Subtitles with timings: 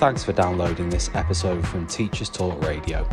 [0.00, 3.06] Thanks for downloading this episode from Teachers Talk Radio.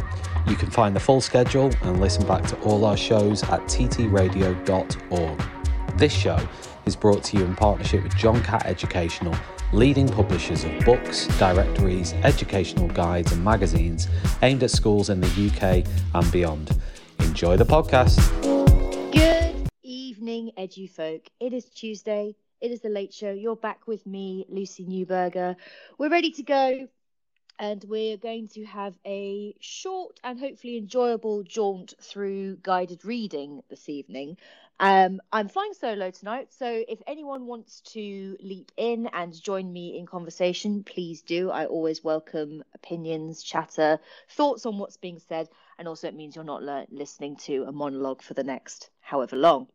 [0.48, 5.44] You can find the full schedule and listen back to all our shows at ttradio.org.
[5.98, 6.40] This show
[6.86, 9.36] is brought to you in partnership with John Catt Educational,
[9.74, 14.08] leading publishers of books, directories, educational guides, and magazines
[14.42, 15.86] aimed at schools in the UK
[16.16, 16.72] and beyond.
[17.20, 18.18] Enjoy the podcast.
[19.12, 21.28] Good evening, EduFolk.
[21.42, 22.36] It is Tuesday.
[22.60, 23.32] It is the late show.
[23.32, 25.56] You're back with me, Lucy Newberger.
[26.00, 26.88] We're ready to go,
[27.60, 33.90] and we're going to have a short and hopefully enjoyable jaunt through guided reading this
[33.90, 34.38] evening.
[34.80, 39.96] Um, I'm flying solo tonight, so if anyone wants to leap in and join me
[39.96, 41.52] in conversation, please do.
[41.52, 46.44] I always welcome opinions, chatter, thoughts on what's being said, and also it means you're
[46.44, 49.68] not le- listening to a monologue for the next however long.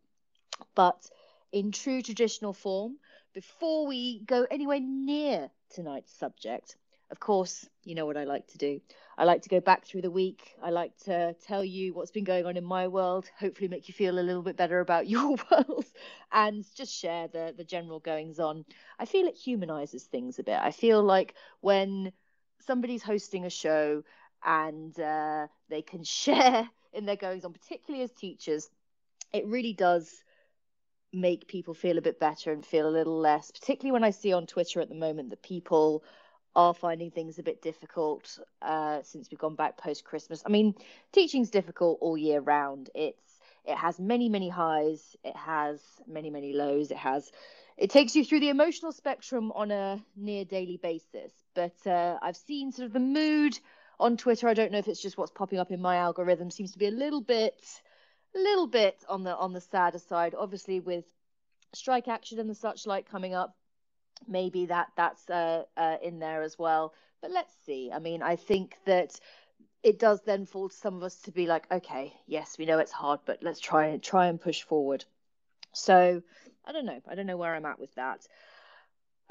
[0.75, 1.09] But
[1.52, 2.97] in true traditional form
[3.34, 6.77] before we go anywhere near tonight's subject.
[7.11, 8.80] Of course, you know what I like to do.
[9.19, 10.55] I like to go back through the week.
[10.62, 13.92] I like to tell you what's been going on in my world, hopefully make you
[13.92, 15.84] feel a little bit better about your world
[16.33, 18.64] and just share the the general goings on.
[18.98, 20.59] I feel it humanizes things a bit.
[20.59, 22.12] I feel like when
[22.61, 24.05] somebody's hosting a show
[24.44, 28.70] and uh, they can share in their goings on, particularly as teachers,
[29.34, 30.22] it really does
[31.13, 34.33] make people feel a bit better and feel a little less, particularly when I see
[34.33, 36.03] on Twitter at the moment that people
[36.55, 40.43] are finding things a bit difficult uh, since we've gone back post Christmas.
[40.45, 40.75] I mean,
[41.13, 42.91] teaching's difficult all year round.
[42.95, 43.21] It's
[43.65, 47.31] it has many many highs, it has many many lows, it has
[47.77, 51.33] it takes you through the emotional spectrum on a near daily basis.
[51.55, 53.59] But uh, I've seen sort of the mood
[53.99, 54.49] on Twitter.
[54.49, 56.51] I don't know if it's just what's popping up in my algorithm.
[56.51, 57.65] Seems to be a little bit
[58.34, 60.34] a little bit on the on the sadder side.
[60.36, 61.05] Obviously, with
[61.75, 63.56] strike action and the such like coming up,
[64.27, 66.94] maybe that that's uh, uh, in there as well.
[67.20, 67.91] But let's see.
[67.92, 69.19] I mean, I think that
[69.83, 72.78] it does then fall to some of us to be like, okay, yes, we know
[72.78, 75.04] it's hard, but let's try and try and push forward.
[75.72, 76.22] So
[76.65, 77.00] I don't know.
[77.09, 78.26] I don't know where I'm at with that.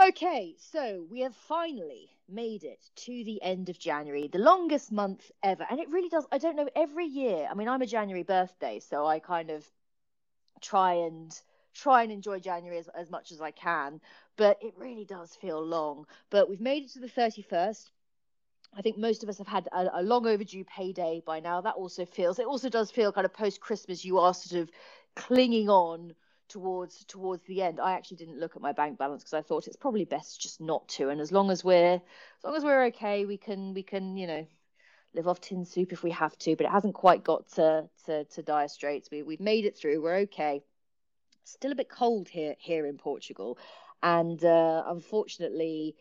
[0.02, 5.32] Okay, so we have finally made it to the end of January, the longest month
[5.44, 5.64] ever.
[5.70, 7.48] And it really does, I don't know, every year.
[7.50, 9.64] I mean, I'm a January birthday, so I kind of
[10.60, 11.40] try and
[11.76, 14.02] try and enjoy January as, as much as I can,
[14.38, 16.08] but it really does feel long.
[16.32, 17.92] But we've made it to the 31st.
[18.76, 21.62] I think most of us have had a, a long overdue payday by now.
[21.62, 24.72] That also feels, it also does feel kind of post Christmas, you are sort of
[25.16, 26.16] clinging on
[26.52, 29.68] towards towards the end i actually didn't look at my bank balance because i thought
[29.68, 31.10] it's probably best just not to.
[31.10, 34.28] And as long as we're as long as we're okay we can we can you
[34.28, 34.46] know
[35.14, 38.26] live off tin soup if we have to but it hasn't quite got to to,
[38.26, 39.10] to dire straits.
[39.10, 40.02] We, we've made it through.
[40.02, 40.62] We're okay.
[41.44, 43.58] Still a bit cold here here in portugal.
[44.04, 45.96] And uh, unfortunately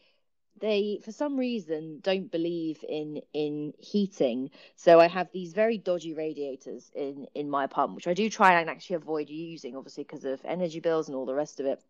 [0.58, 4.50] they for some reason don't believe in in heating.
[4.76, 8.60] So i have these very dodgy radiators in in my apartment which i do try
[8.60, 11.82] and actually avoid using obviously because of energy bills and all the rest of it.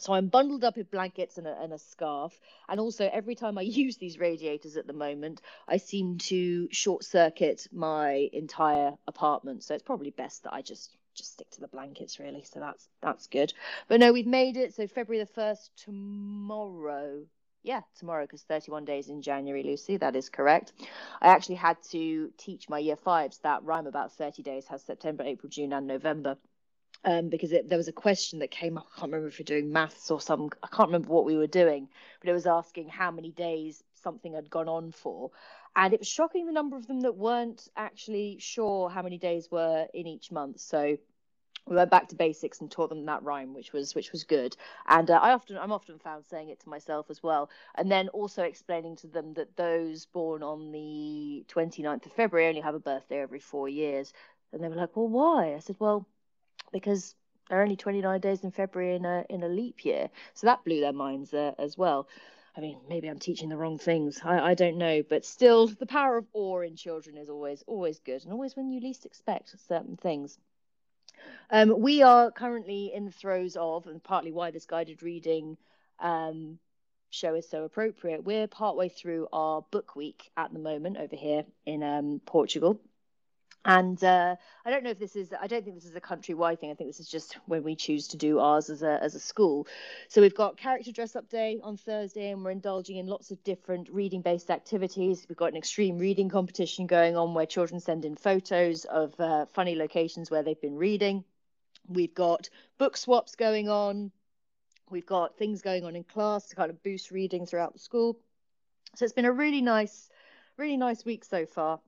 [0.00, 2.38] So i'm bundled up in blankets and a, and a scarf.
[2.68, 7.04] And also every time i use these radiators at the moment i seem to short
[7.04, 9.62] circuit my entire apartment.
[9.62, 12.44] So it's probably best that i just just stick to the blankets really.
[12.44, 13.52] So that's that's good.
[13.88, 14.74] But no we've made it.
[14.74, 17.26] So february the 1st tomorrow
[17.62, 19.96] yeah, tomorrow because 31 days in January, Lucy.
[19.96, 20.72] That is correct.
[21.20, 25.24] I actually had to teach my year fives that rhyme about 30 days has September,
[25.24, 26.36] April, June, and November.
[27.02, 28.86] Um, because it, there was a question that came up.
[28.94, 30.50] I can't remember if we are doing maths or some.
[30.62, 31.88] I can't remember what we were doing,
[32.20, 35.30] but it was asking how many days something had gone on for,
[35.74, 39.50] and it was shocking the number of them that weren't actually sure how many days
[39.50, 40.60] were in each month.
[40.60, 40.98] So
[41.66, 44.56] we went back to basics and taught them that rhyme, which was which was good.
[44.88, 48.08] And uh, I often I'm often found saying it to myself as well, and then
[48.08, 52.80] also explaining to them that those born on the 29th of February only have a
[52.80, 54.12] birthday every four years.
[54.52, 56.06] And they were like, "Well, why?" I said, "Well,
[56.72, 57.14] because
[57.48, 60.64] there are only 29 days in February in a in a leap year." So that
[60.64, 62.08] blew their minds uh, as well.
[62.56, 64.20] I mean, maybe I'm teaching the wrong things.
[64.24, 68.00] I, I don't know, but still, the power of awe in children is always always
[68.00, 70.38] good, and always when you least expect certain things.
[71.50, 75.56] Um, we are currently in the throes of, and partly why this guided reading
[75.98, 76.58] um,
[77.10, 78.24] show is so appropriate.
[78.24, 82.80] We're partway through our book week at the moment over here in um, Portugal.
[83.64, 86.60] And uh, I don't know if this is, I don't think this is a countrywide
[86.60, 86.70] thing.
[86.70, 89.20] I think this is just when we choose to do ours as a, as a
[89.20, 89.66] school.
[90.08, 93.42] So we've got character dress up day on Thursday, and we're indulging in lots of
[93.44, 95.26] different reading based activities.
[95.28, 99.44] We've got an extreme reading competition going on where children send in photos of uh,
[99.46, 101.24] funny locations where they've been reading.
[101.86, 102.48] We've got
[102.78, 104.10] book swaps going on.
[104.88, 108.18] We've got things going on in class to kind of boost reading throughout the school.
[108.96, 110.08] So it's been a really nice,
[110.56, 111.78] really nice week so far.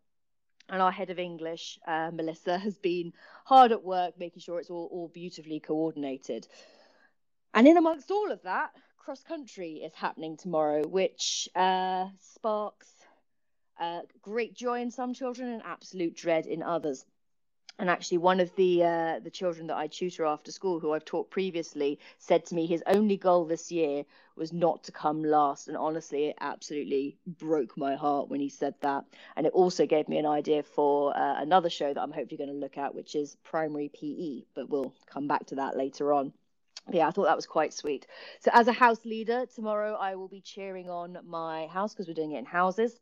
[0.73, 3.13] And our head of English, uh, Melissa, has been
[3.45, 6.49] hard at work making sure it's all, all beautifully coordinated.
[7.53, 12.89] And in amongst all of that, cross country is happening tomorrow, which uh, sparks
[13.79, 17.05] uh, great joy in some children and absolute dread in others.
[17.79, 21.05] And actually, one of the uh, the children that I tutor after school, who I've
[21.05, 24.05] taught previously, said to me his only goal this year
[24.37, 25.69] was not to come last.
[25.69, 29.05] And honestly, it absolutely broke my heart when he said that.
[29.37, 32.51] And it also gave me an idea for uh, another show that I'm hopefully going
[32.51, 34.45] to look at, which is primary PE.
[34.55, 36.33] But we'll come back to that later on
[36.91, 38.09] yeah, I thought that was quite sweet.
[38.41, 42.15] So, as a house leader, tomorrow I will be cheering on my house because we're
[42.15, 42.99] doing it in houses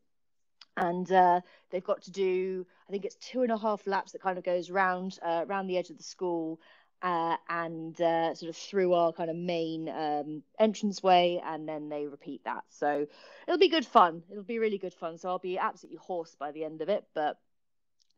[0.80, 1.40] and uh,
[1.70, 4.44] they've got to do I think it's two and a half laps that kind of
[4.44, 6.60] goes round uh, around the edge of the school
[7.02, 12.06] uh, and uh, sort of through our kind of main um, entranceway, and then they
[12.06, 12.64] repeat that.
[12.68, 13.06] So
[13.46, 14.22] it'll be good fun.
[14.30, 15.16] It'll be really good fun.
[15.16, 17.38] So I'll be absolutely hoarse by the end of it, but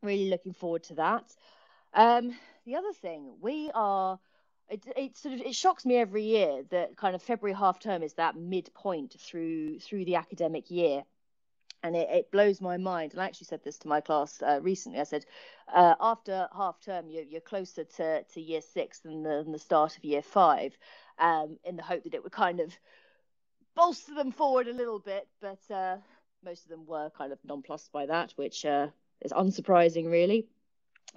[0.01, 1.23] really looking forward to that.
[1.93, 2.35] Um,
[2.65, 4.19] the other thing we are.
[4.69, 8.01] It, it sort of it shocks me every year that kind of February half term
[8.01, 11.03] is that midpoint through through the academic year
[11.83, 13.11] and it, it, blows my mind.
[13.11, 14.99] And I actually said this to my class uh, recently.
[14.99, 15.25] I said,
[15.73, 19.59] uh, after half term, you're, you're closer to, to year six than the, than the
[19.59, 20.75] start of year five,
[21.19, 22.73] um, in the hope that it would kind of
[23.75, 25.27] bolster them forward a little bit.
[25.41, 25.97] But uh,
[26.43, 28.87] most of them were kind of nonplussed by that, which uh,
[29.21, 30.47] is unsurprising, really.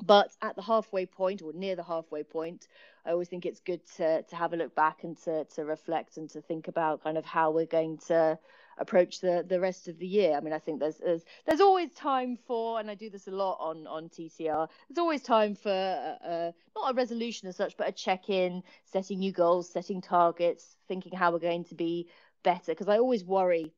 [0.03, 2.67] But at the halfway point or near the halfway point,
[3.07, 6.17] I always think it's good to, to have a look back and to, to reflect
[6.17, 8.39] and to think about kind of how we're going to
[8.79, 10.37] approach the the rest of the year.
[10.37, 13.31] I mean, I think there's there's, there's always time for, and I do this a
[13.31, 14.69] lot on on TTR.
[14.89, 18.63] There's always time for a, a, not a resolution as such, but a check in,
[18.85, 22.09] setting new goals, setting targets, thinking how we're going to be
[22.43, 22.73] better.
[22.73, 23.73] Because I always worry,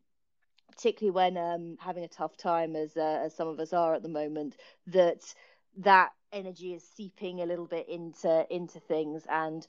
[0.70, 4.02] particularly when um, having a tough time, as uh, as some of us are at
[4.02, 4.56] the moment,
[4.88, 5.22] that
[5.78, 9.66] that energy is seeping a little bit into into things and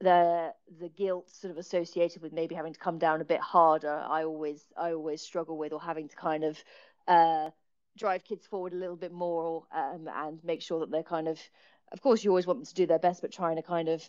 [0.00, 4.04] the the guilt sort of associated with maybe having to come down a bit harder
[4.08, 6.62] i always i always struggle with or having to kind of
[7.08, 7.50] uh,
[7.96, 11.40] drive kids forward a little bit more um, and make sure that they're kind of
[11.90, 14.08] of course you always want them to do their best but trying to kind of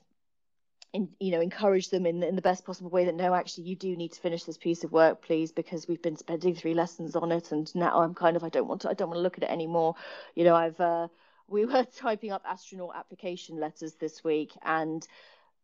[0.94, 3.76] in, you know encourage them in in the best possible way that no actually you
[3.76, 7.16] do need to finish this piece of work please because we've been spending three lessons
[7.16, 9.22] on it and now i'm kind of i don't want to i don't want to
[9.22, 9.96] look at it anymore.
[10.36, 11.08] You know i've uh,
[11.48, 15.08] we were typing up astronaut application letters this week and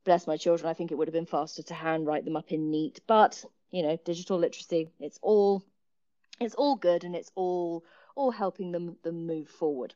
[0.05, 2.71] bless my children, I think it would have been faster to handwrite them up in
[2.71, 3.01] neat.
[3.07, 5.63] But you know, digital literacy, it's all
[6.39, 7.83] it's all good and it's all
[8.15, 9.93] all helping them them move forward.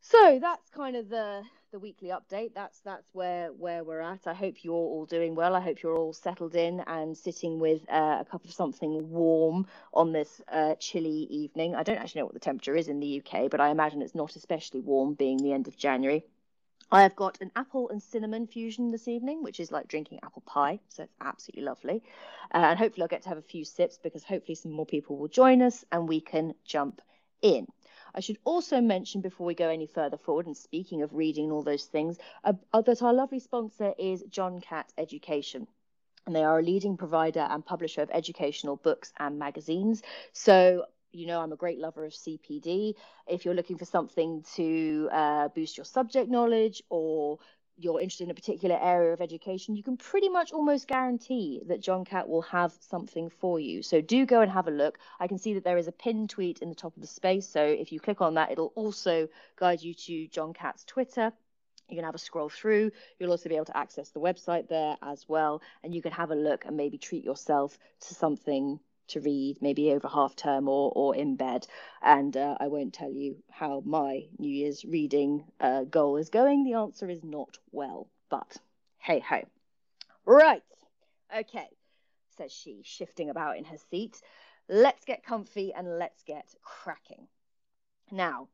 [0.00, 2.54] So that's kind of the the weekly update.
[2.54, 4.26] That's that's where where we're at.
[4.26, 5.54] I hope you're all doing well.
[5.54, 9.66] I hope you're all settled in and sitting with uh, a cup of something warm
[9.92, 11.74] on this uh, chilly evening.
[11.74, 14.14] I don't actually know what the temperature is in the UK, but I imagine it's
[14.14, 16.24] not especially warm, being the end of January.
[16.90, 20.42] I have got an apple and cinnamon fusion this evening, which is like drinking apple
[20.46, 20.80] pie.
[20.88, 22.02] So it's absolutely lovely.
[22.52, 25.16] Uh, and hopefully, I'll get to have a few sips because hopefully, some more people
[25.18, 27.02] will join us and we can jump
[27.42, 27.66] in.
[28.14, 31.52] I should also mention before we go any further forward, and speaking of reading and
[31.52, 35.66] all those things, uh, uh, that our lovely sponsor is John Catt Education
[36.28, 40.02] and they are a leading provider and publisher of educational books and magazines.
[40.34, 42.94] So you know I'm a great lover of CPD.
[43.26, 47.38] If you're looking for something to uh, boost your subject knowledge or
[47.78, 51.80] you're interested in a particular area of education, you can pretty much almost guarantee that
[51.80, 53.82] John Catt will have something for you.
[53.82, 54.98] So do go and have a look.
[55.20, 57.48] I can see that there is a pinned tweet in the top of the space.
[57.48, 61.32] So if you click on that, it'll also guide you to John Catt's Twitter.
[61.88, 62.90] You can have a scroll through.
[63.18, 65.62] You'll also be able to access the website there as well.
[65.82, 69.92] And you can have a look and maybe treat yourself to something to read maybe
[69.92, 71.66] over half term or, or in bed.
[72.02, 76.64] And uh, I won't tell you how my New Year's reading uh, goal is going.
[76.64, 78.56] The answer is not well, but
[78.98, 79.42] hey ho.
[80.24, 80.62] Right.
[81.36, 81.68] Okay,
[82.36, 84.20] says she, shifting about in her seat.
[84.68, 87.26] Let's get comfy and let's get cracking.
[88.10, 88.48] Now,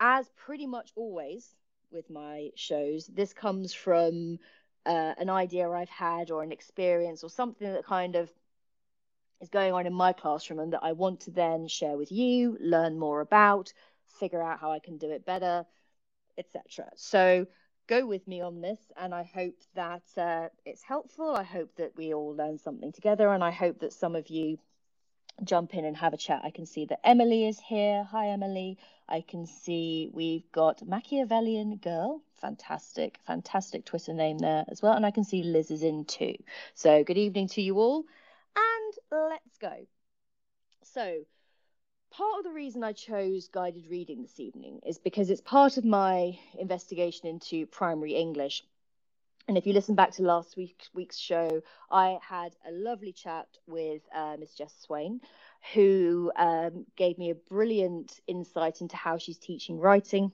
[0.00, 1.54] as pretty much always
[1.90, 4.38] with my shows, this comes from
[4.86, 8.30] uh, an idea I've had or an experience or something that kind of
[9.40, 12.56] is going on in my classroom and that I want to then share with you,
[12.60, 13.72] learn more about,
[14.18, 15.64] figure out how I can do it better,
[16.36, 16.90] etc.
[16.96, 17.46] So
[17.86, 21.34] go with me on this, and I hope that uh, it's helpful.
[21.34, 24.58] I hope that we all learn something together, and I hope that some of you
[25.44, 26.42] jump in and have a chat.
[26.44, 28.04] I can see that Emily is here.
[28.10, 28.78] Hi, Emily.
[29.08, 32.20] I can see we've got Machiavellian Girl.
[32.40, 34.94] Fantastic, fantastic Twitter name there as well.
[34.94, 36.34] And I can see Liz is in too.
[36.74, 38.04] So, good evening to you all
[39.10, 39.86] let's go.
[40.82, 41.24] So,
[42.10, 45.84] part of the reason I chose guided reading this evening is because it's part of
[45.84, 48.64] my investigation into primary English.
[49.46, 53.48] And if you listen back to last week, week's show, I had a lovely chat
[53.66, 55.22] with uh, Miss Jess Swain,
[55.72, 60.32] who um, gave me a brilliant insight into how she's teaching writing,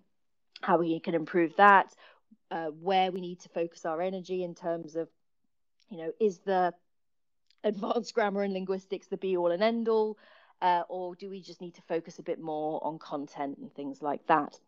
[0.63, 1.95] how we can improve that,
[2.51, 5.09] uh, where we need to focus our energy in terms of,
[5.91, 6.75] you know, is the
[7.65, 10.17] advanced grammar and linguistics the be all and end all?
[10.65, 14.01] uh, or do we just need to focus a bit more on content and things
[14.01, 14.59] like that?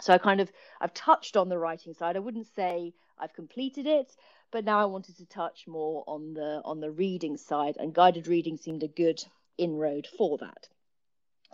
[0.00, 0.50] So I kind of
[0.80, 2.16] I've touched on the writing side.
[2.16, 4.16] I wouldn't say I've completed it,
[4.50, 8.26] but now I wanted to touch more on the on the reading side, and guided
[8.26, 9.22] reading seemed a good
[9.58, 10.68] inroad for that.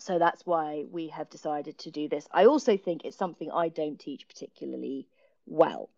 [0.00, 2.28] So that's why we have decided to do this.
[2.32, 5.08] I also think it's something I don't teach particularly
[5.44, 5.90] well.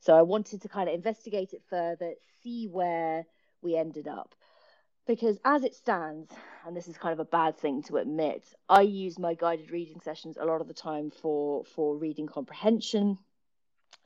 [0.00, 3.24] So I wanted to kind of investigate it further, see where
[3.64, 4.34] we ended up
[5.06, 6.30] because as it stands,
[6.66, 10.00] and this is kind of a bad thing to admit, I use my guided reading
[10.00, 13.18] sessions a lot of the time for for reading comprehension,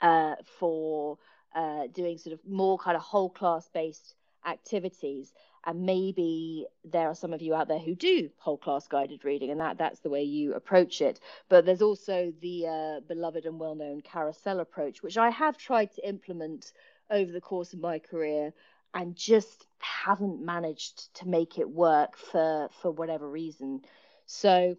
[0.00, 1.18] uh, for
[1.54, 4.14] uh, doing sort of more kind of whole class based
[4.46, 5.32] activities.
[5.66, 9.50] And maybe there are some of you out there who do whole class guided reading,
[9.50, 11.20] and that that's the way you approach it.
[11.48, 15.92] But there's also the uh, beloved and well known carousel approach, which I have tried
[15.94, 16.72] to implement
[17.10, 18.52] over the course of my career
[18.95, 23.83] and just haven't managed to make it work for for whatever reason.
[24.26, 24.76] So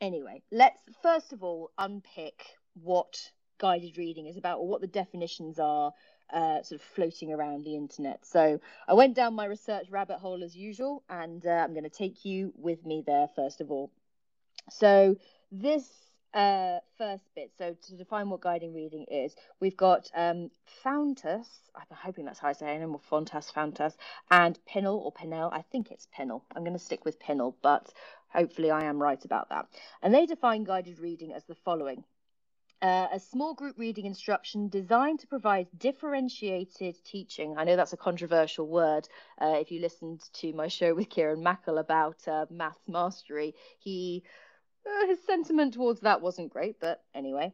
[0.00, 2.44] anyway, let's first of all unpick
[2.74, 5.92] what guided reading is about or what the definitions are
[6.32, 8.24] uh, sort of floating around the internet.
[8.26, 11.90] So I went down my research rabbit hole as usual, and uh, I'm going to
[11.90, 13.90] take you with me there first of all.
[14.70, 15.16] So
[15.52, 15.88] this
[16.36, 17.50] uh, first bit.
[17.56, 20.50] So to define what guiding reading is, we've got um,
[20.84, 21.48] Fountas.
[21.74, 22.82] I'm hoping that's how I say it.
[22.82, 23.94] Or Fontas, Fountas,
[24.30, 25.50] and Pinnell or Pinnell.
[25.52, 26.42] I think it's Pinnell.
[26.54, 27.90] I'm going to stick with Pinnell, but
[28.28, 29.66] hopefully I am right about that.
[30.02, 32.04] And they define guided reading as the following.
[32.82, 37.54] Uh, a small group reading instruction designed to provide differentiated teaching.
[37.56, 39.08] I know that's a controversial word.
[39.40, 44.22] Uh, if you listened to my show with Kieran Mackle about uh, maths mastery, he
[44.86, 47.52] uh, his sentiment towards that wasn't great, but anyway.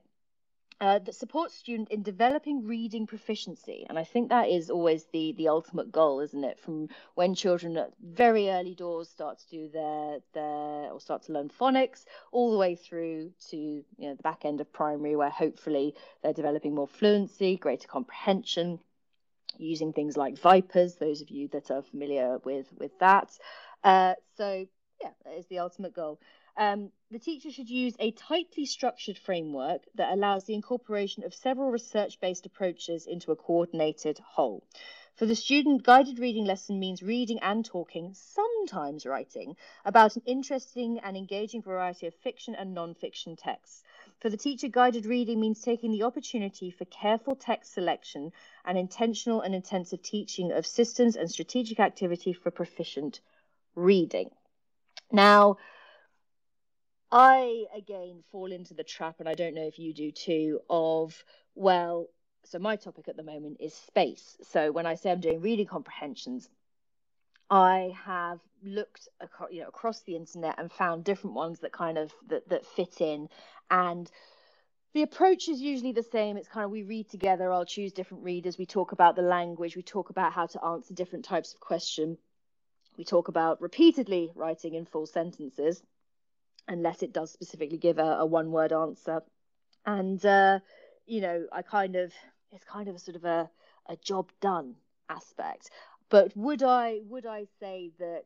[0.80, 5.32] Uh, that supports student in developing reading proficiency, and I think that is always the
[5.34, 6.58] the ultimate goal, isn't it?
[6.58, 11.32] From when children at very early doors start to do their their or start to
[11.32, 15.30] learn phonics, all the way through to you know the back end of primary, where
[15.30, 18.80] hopefully they're developing more fluency, greater comprehension,
[19.58, 20.96] using things like vipers.
[20.96, 23.30] Those of you that are familiar with with that,
[23.84, 24.66] uh, so
[25.02, 26.20] yeah, that is the ultimate goal.
[26.56, 31.70] Um, the teacher should use a tightly structured framework that allows the incorporation of several
[31.70, 34.62] research based approaches into a coordinated whole.
[35.16, 41.00] For the student, guided reading lesson means reading and talking, sometimes writing, about an interesting
[41.00, 43.82] and engaging variety of fiction and non fiction texts.
[44.20, 48.32] For the teacher, guided reading means taking the opportunity for careful text selection
[48.64, 53.20] and intentional and intensive teaching of systems and strategic activity for proficient
[53.74, 54.30] reading.
[55.12, 55.58] Now,
[57.10, 61.22] I again fall into the trap, and I don't know if you do too, of
[61.54, 62.08] well,
[62.44, 64.38] so my topic at the moment is space.
[64.42, 66.48] So when I say I'm doing reading comprehensions,
[67.50, 71.98] I have looked across, you know, across the internet and found different ones that kind
[71.98, 73.28] of that, that fit in,
[73.70, 74.10] and
[74.94, 76.36] the approach is usually the same.
[76.38, 77.52] It's kind of we read together.
[77.52, 78.56] I'll choose different readers.
[78.56, 79.76] We talk about the language.
[79.76, 82.16] We talk about how to answer different types of question.
[82.96, 85.82] We talk about repeatedly writing in full sentences
[86.68, 89.22] unless it does specifically give a, a one word answer.
[89.84, 90.60] And, uh,
[91.06, 92.12] you know, I kind of,
[92.52, 93.50] it's kind of a sort of a,
[93.88, 94.76] a job done
[95.08, 95.70] aspect.
[96.08, 98.24] But would I, would I say that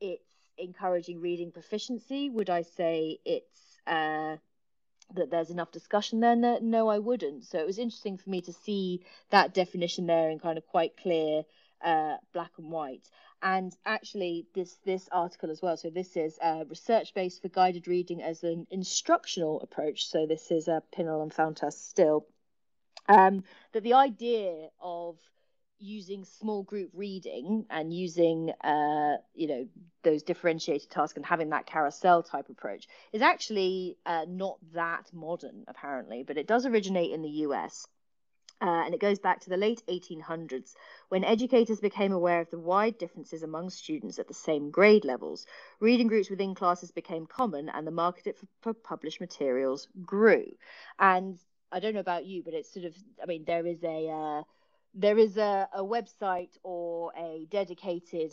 [0.00, 2.30] it's encouraging reading proficiency?
[2.30, 4.36] Would I say it's, uh,
[5.14, 6.36] that there's enough discussion there?
[6.36, 7.44] No, no, I wouldn't.
[7.44, 10.96] So it was interesting for me to see that definition there in kind of quite
[10.96, 11.42] clear
[11.82, 13.08] uh, black and white
[13.44, 17.86] and actually this this article as well so this is uh, research based for guided
[17.86, 20.06] reading as an instructional approach.
[20.08, 22.26] So this is uh, Pinnell and Fountas still.
[23.06, 25.18] Um, that the idea of
[25.78, 29.68] using small group reading and using uh, you know
[30.02, 35.64] those differentiated tasks and having that carousel type approach is actually uh, not that modern
[35.68, 37.86] apparently but it does originate in the US
[38.64, 40.74] uh, and it goes back to the late 1800s
[41.10, 45.44] when educators became aware of the wide differences among students at the same grade levels.
[45.80, 50.46] Reading groups within classes became common, and the market for published materials grew.
[50.98, 51.38] And
[51.70, 54.42] I don't know about you, but it's sort of, I mean, there is a uh,
[54.94, 58.32] there is a, a website or a dedicated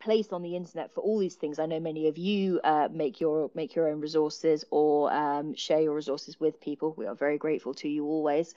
[0.00, 1.58] place on the internet for all these things.
[1.58, 5.80] I know many of you uh, make your make your own resources or um, share
[5.80, 6.94] your resources with people.
[6.96, 8.54] We are very grateful to you always.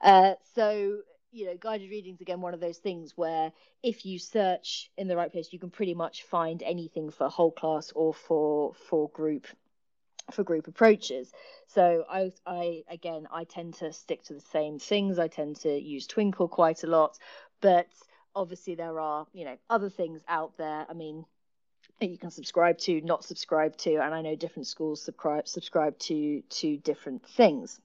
[0.00, 1.00] Uh, so
[1.32, 3.52] you know, guided readings again one of those things where
[3.82, 7.52] if you search in the right place, you can pretty much find anything for whole
[7.52, 9.46] class or for for group
[10.32, 11.32] for group approaches.
[11.66, 15.18] So I, I again, I tend to stick to the same things.
[15.18, 17.18] I tend to use Twinkl quite a lot,
[17.60, 17.86] but
[18.34, 20.86] obviously there are you know other things out there.
[20.88, 21.24] I mean,
[22.00, 26.42] you can subscribe to, not subscribe to, and I know different schools subscribe subscribe to
[26.42, 27.80] to different things.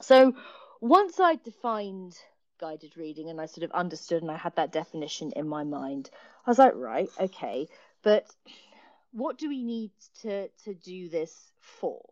[0.00, 0.34] So
[0.82, 2.18] once I defined
[2.58, 6.10] guided reading and I sort of understood and I had that definition in my mind,
[6.44, 7.68] I was like, right, okay,
[8.02, 8.26] but
[9.12, 12.02] what do we need to to do this for?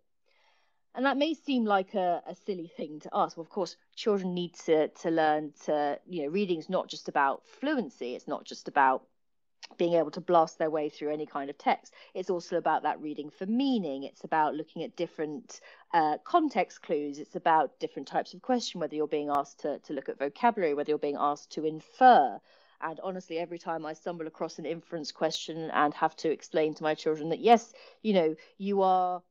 [0.94, 3.36] And that may seem like a, a silly thing to ask.
[3.36, 7.08] Well, of course, children need to to learn to, you know, reading is not just
[7.08, 8.14] about fluency.
[8.14, 9.02] It's not just about
[9.78, 11.94] being able to blast their way through any kind of text.
[12.14, 14.04] It's also about that reading for meaning.
[14.04, 15.60] It's about looking at different
[15.92, 17.18] uh, context clues.
[17.18, 20.74] It's about different types of question, whether you're being asked to, to look at vocabulary,
[20.74, 22.38] whether you're being asked to infer.
[22.82, 26.82] And honestly, every time I stumble across an inference question and have to explain to
[26.82, 27.72] my children that, yes,
[28.02, 29.22] you know, you are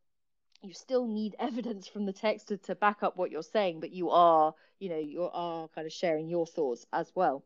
[0.61, 3.91] you still need evidence from the text to, to back up what you're saying, but
[3.91, 7.43] you are, you know, you are kind of sharing your thoughts as well.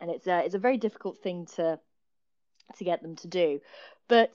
[0.00, 1.80] And it's a, it's a very difficult thing to
[2.76, 3.60] to get them to do.
[4.08, 4.32] But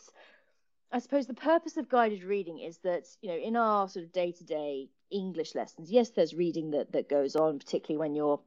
[0.91, 4.11] I suppose the purpose of guided reading is that, you know, in our sort of
[4.11, 8.39] day to day English lessons, yes, there's reading that, that goes on, particularly when you're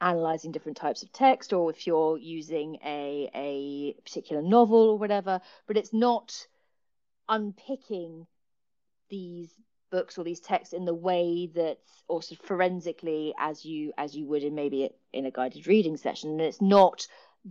[0.00, 5.40] analyzing different types of text or if you're using a, a particular novel or whatever,
[5.66, 6.46] but it's not
[7.28, 8.26] unpicking
[9.10, 9.50] these
[9.90, 11.78] books or these texts in the way that
[12.08, 15.96] or sort of forensically as you as you would in maybe in a guided reading
[15.96, 17.06] session and it's not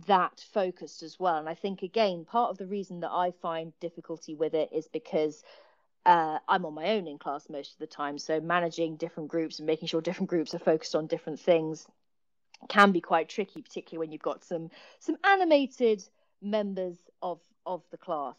[0.06, 1.36] that focused as well.
[1.36, 4.88] And I think again, part of the reason that I find difficulty with it is
[4.88, 5.42] because
[6.06, 8.18] uh, I'm on my own in class most of the time.
[8.18, 11.86] So managing different groups and making sure different groups are focused on different things
[12.68, 16.02] can be quite tricky, particularly when you've got some some animated
[16.42, 18.36] members of of the class.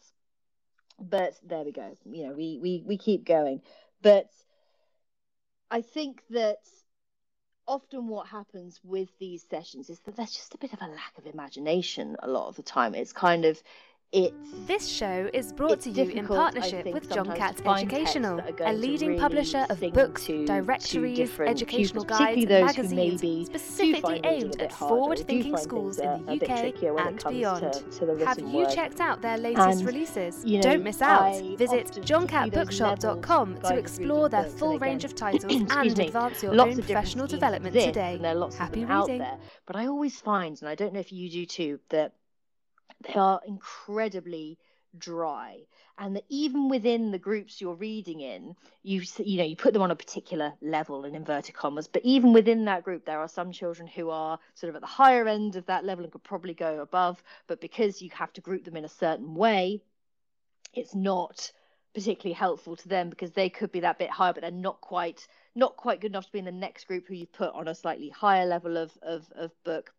[1.00, 1.96] But there we go.
[2.04, 3.62] You know, we we we keep going.
[4.02, 4.30] But
[5.70, 6.58] I think that
[7.70, 11.16] often what happens with these sessions is that there's just a bit of a lack
[11.16, 12.96] of imagination a lot of the time.
[12.96, 13.62] It's kind of
[14.12, 19.10] it's this show is brought to you in partnership with John Catt Educational, a leading
[19.10, 25.56] really publisher of books, to, directories, to educational guides, and magazines specifically aimed at forward-thinking
[25.56, 27.72] schools in the UK and beyond.
[27.72, 28.70] To, to Have you word.
[28.70, 30.44] checked out their latest and, releases?
[30.44, 31.22] You know, Don't miss out.
[31.22, 37.26] I Visit johncattbookshop.com to explore their full range of titles and advance your own professional
[37.26, 38.20] development today.
[38.56, 39.18] Happy reading.
[39.18, 42.12] There, but I always find, and I don't know if you do too, that
[43.02, 44.58] they are incredibly
[44.98, 45.60] dry.
[45.98, 49.82] And that even within the groups you're reading in you you know you put them
[49.82, 53.52] on a particular level in inverted commas but even within that group there are some
[53.52, 56.54] children who are sort of at the higher end of that level and could probably
[56.54, 59.82] go above but because you have to group them in a certain way
[60.72, 61.52] it's not
[61.92, 65.26] particularly helpful to them because they could be that bit higher but they're not quite
[65.54, 67.74] not quite good enough to be in the next group who you've put on a
[67.74, 69.92] slightly higher level of of, of book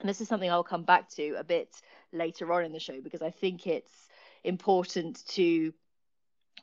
[0.00, 1.80] and this is something I'll come back to a bit
[2.12, 4.08] later on in the show because I think it's
[4.44, 5.72] important to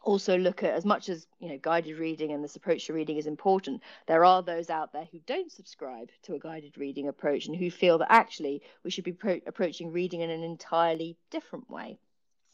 [0.04, 3.18] also look at as much as you know guided reading and this approach to reading
[3.18, 7.46] is important there are those out there who don't subscribe to a guided reading approach
[7.46, 11.70] and who feel that actually we should be pro- approaching reading in an entirely different
[11.70, 11.98] way.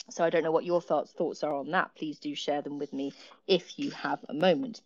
[0.09, 1.95] So i don't know what your thoughts thoughts are on that.
[1.95, 3.13] Please do share them with me
[3.47, 4.81] if you have a moment.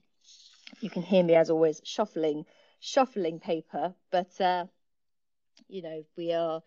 [0.79, 2.45] You can hear me as always shuffling
[2.79, 4.65] shuffling paper but uh
[5.67, 6.61] you know we are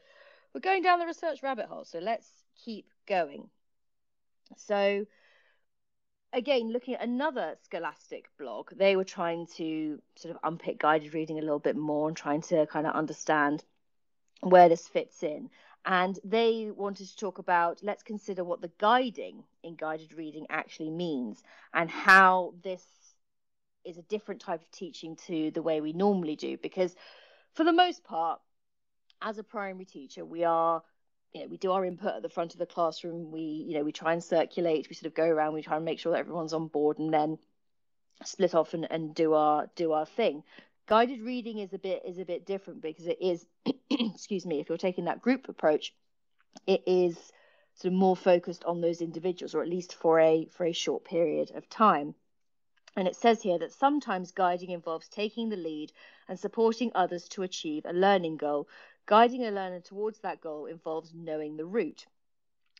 [0.56, 2.26] we're going down the research rabbit hole, so let's
[2.64, 3.50] keep going.
[4.56, 5.04] So,
[6.32, 11.38] again, looking at another scholastic blog, they were trying to sort of unpick guided reading
[11.38, 13.64] a little bit more and trying to kind of understand
[14.40, 15.50] where this fits in.
[15.84, 20.90] And they wanted to talk about let's consider what the guiding in guided reading actually
[20.90, 21.42] means
[21.74, 22.82] and how this
[23.84, 26.56] is a different type of teaching to the way we normally do.
[26.56, 26.96] Because
[27.54, 28.40] for the most part,
[29.22, 30.82] as a primary teacher, we are
[31.32, 33.30] you know, we do our input at the front of the classroom.
[33.30, 34.88] We, you know, we try and circulate.
[34.88, 35.52] We sort of go around.
[35.52, 37.38] We try and make sure that everyone's on board, and then
[38.24, 40.42] split off and, and do our do our thing.
[40.86, 43.44] Guided reading is a bit is a bit different because it is,
[43.90, 45.92] excuse me, if you're taking that group approach,
[46.66, 47.16] it is
[47.74, 51.04] sort of more focused on those individuals, or at least for a for a short
[51.04, 52.14] period of time.
[52.96, 55.92] And it says here that sometimes guiding involves taking the lead
[56.28, 58.68] and supporting others to achieve a learning goal.
[59.06, 62.06] Guiding a learner towards that goal involves knowing the route.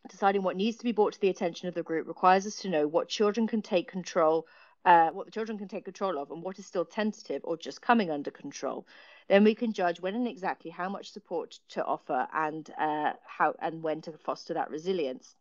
[0.09, 2.69] Deciding what needs to be brought to the attention of the group requires us to
[2.69, 4.45] know what children can take control,
[4.85, 7.81] uh, what the children can take control of, and what is still tentative or just
[7.81, 8.89] coming under control.
[9.29, 13.55] Then we can judge when and exactly how much support to offer and uh, how
[13.61, 15.37] and when to foster that resilience.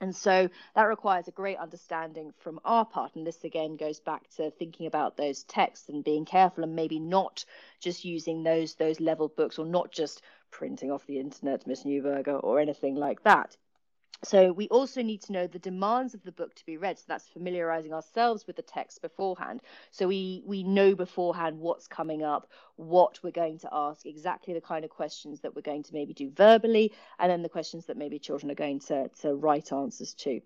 [0.00, 3.16] And so that requires a great understanding from our part.
[3.16, 6.98] And this again goes back to thinking about those texts and being careful and maybe
[6.98, 7.44] not
[7.80, 12.42] just using those those level books or not just printing off the internet, Miss Newberger,
[12.42, 13.56] or anything like that.
[14.24, 16.98] So we also need to know the demands of the book to be read.
[16.98, 19.60] So that's familiarizing ourselves with the text beforehand.
[19.90, 24.60] So we we know beforehand what's coming up, what we're going to ask, exactly the
[24.60, 27.96] kind of questions that we're going to maybe do verbally, and then the questions that
[27.96, 30.40] maybe children are going to to write answers to.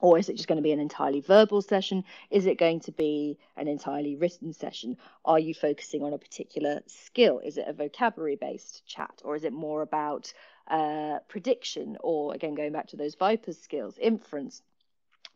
[0.00, 2.04] Or is it just going to be an entirely verbal session?
[2.30, 4.96] Is it going to be an entirely written session?
[5.24, 7.40] Are you focusing on a particular skill?
[7.40, 9.20] Is it a vocabulary based chat?
[9.24, 10.32] Or is it more about
[10.68, 14.62] uh, prediction, or again, going back to those Vipers skills, inference,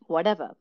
[0.06, 0.54] whatever.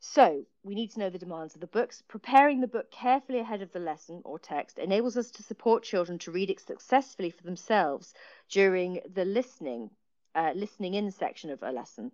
[0.00, 2.02] So we need to know the demands of the books.
[2.08, 6.18] Preparing the book carefully ahead of the lesson or text enables us to support children
[6.18, 8.12] to read it successfully for themselves
[8.50, 9.90] during the listening,
[10.34, 12.12] uh, listening in section of a lesson.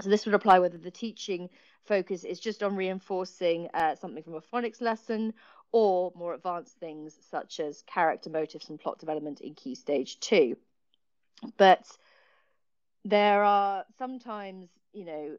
[0.00, 1.50] So this would apply whether the teaching
[1.84, 5.34] focus is just on reinforcing uh, something from a phonics lesson
[5.72, 10.56] or more advanced things such as character motives and plot development in key stage two
[11.56, 11.86] but
[13.04, 15.36] there are sometimes you know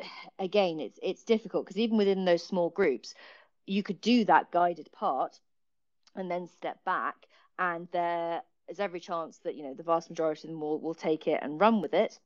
[0.38, 3.14] again it's it's difficult because even within those small groups
[3.66, 5.38] you could do that guided part
[6.16, 7.16] and then step back
[7.58, 10.94] and there is every chance that you know the vast majority of them will, will
[10.94, 12.18] take it and run with it.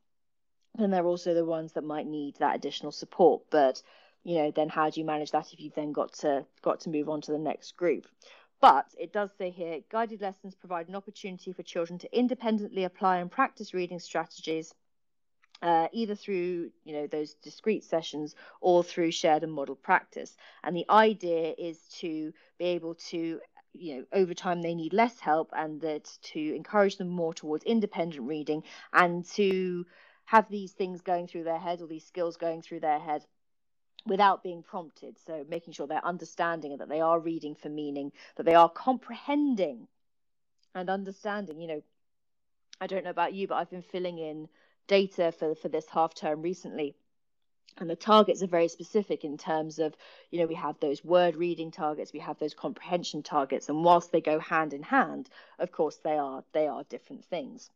[0.78, 3.42] And there are also the ones that might need that additional support.
[3.50, 3.82] But
[4.24, 6.90] you know then how do you manage that if you've then got to got to
[6.90, 8.06] move on to the next group
[8.60, 13.18] but it does say here guided lessons provide an opportunity for children to independently apply
[13.18, 14.74] and practice reading strategies.
[15.62, 20.76] Uh, either through you know those discrete sessions or through shared and model practice and
[20.76, 23.40] the idea is to be able to
[23.72, 27.64] you know over time they need less help and that to encourage them more towards
[27.64, 29.86] independent reading and to
[30.26, 33.24] have these things going through their head or these skills going through their head
[34.06, 35.16] without being prompted.
[35.26, 38.68] So making sure they're understanding and that they are reading for meaning, that they are
[38.68, 39.88] comprehending
[40.74, 41.60] and understanding.
[41.60, 41.82] You know,
[42.80, 44.48] I don't know about you, but I've been filling in
[44.86, 46.94] data for for this half term recently.
[47.78, 49.94] And the targets are very specific in terms of,
[50.30, 54.12] you know, we have those word reading targets, we have those comprehension targets, and whilst
[54.12, 57.70] they go hand in hand, of course they are they are different things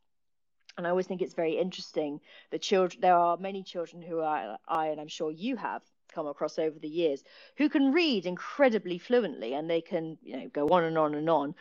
[0.77, 2.21] and I always think it's very interesting.
[2.51, 6.27] The children, there are many children who I, I, and I'm sure you have, come
[6.27, 7.23] across over the years
[7.57, 11.31] who can read incredibly fluently and they can you know go on and on and
[11.31, 11.55] on.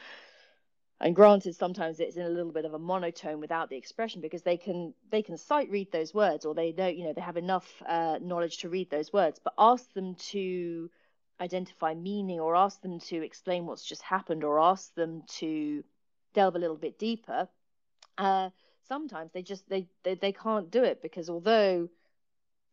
[1.02, 4.44] And granted sometimes it's in a little bit of a monotone without the expression because
[4.44, 7.38] they can they can sight read those words or they know you know they have
[7.38, 10.90] enough uh, knowledge to read those words but ask them to
[11.40, 15.84] identify meaning or ask them to explain what's just happened or ask them to
[16.34, 17.48] delve a little bit deeper
[18.18, 18.50] uh,
[18.88, 21.88] sometimes they just they, they they can't do it because although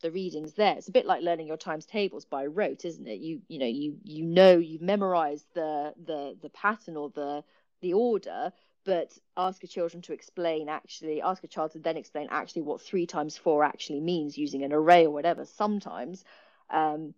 [0.02, 0.76] the readings there.
[0.76, 3.20] It's a bit like learning your times tables by rote, isn't it?
[3.20, 7.44] You you know you you know you've memorized the the the pattern or the
[7.80, 8.52] the order,
[8.84, 12.80] but ask a children to explain actually ask a child to then explain actually what
[12.80, 15.44] three times four actually means using an array or whatever.
[15.44, 16.24] Sometimes
[16.70, 17.14] um,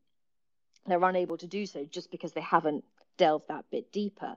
[0.87, 2.85] they're unable to do so just because they haven't
[3.17, 4.37] delved that bit deeper.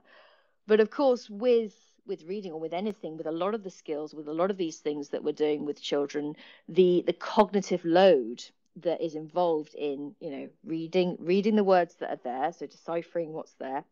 [0.66, 1.74] But of course, with
[2.06, 4.56] with reading or with anything with a lot of the skills with a lot of
[4.56, 6.34] these things that we're doing with children
[6.68, 8.44] the the cognitive load
[8.76, 13.32] that is involved in you know reading reading the words that are there so deciphering
[13.32, 13.84] what's there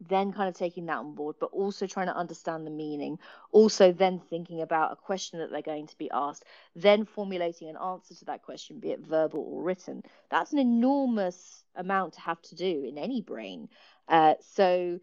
[0.00, 3.18] then kind of taking that on board but also trying to understand the meaning.
[3.52, 7.76] Also then thinking about a question that they're going to be asked then formulating an
[7.76, 10.02] answer to that question be it verbal or written.
[10.30, 13.68] That's an enormous amount to have to do in any brain.
[14.08, 15.00] Uh, so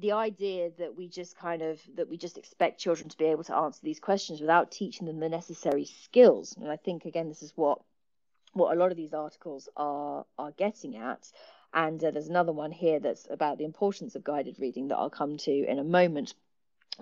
[0.00, 3.44] the idea that we just kind of that we just expect children to be able
[3.44, 6.56] to answer these questions without teaching them the necessary skills.
[6.60, 7.80] And i think again this is what
[8.52, 11.30] what a lot of these articles are are getting at.
[11.72, 15.10] And uh, there's another one here that's about the importance of guided reading that i'll
[15.10, 16.34] come to in a moment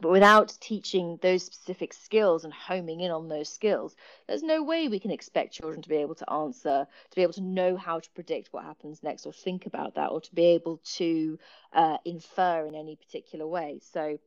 [0.00, 4.88] but without teaching those specific skills and homing in on those skills, there's no way
[4.88, 7.98] we can expect children to be able to answer, to be able to know how
[7.98, 11.38] to predict what happens next or think about that or to be able to
[11.72, 13.80] uh, infer in any particular way.
[13.92, 14.18] So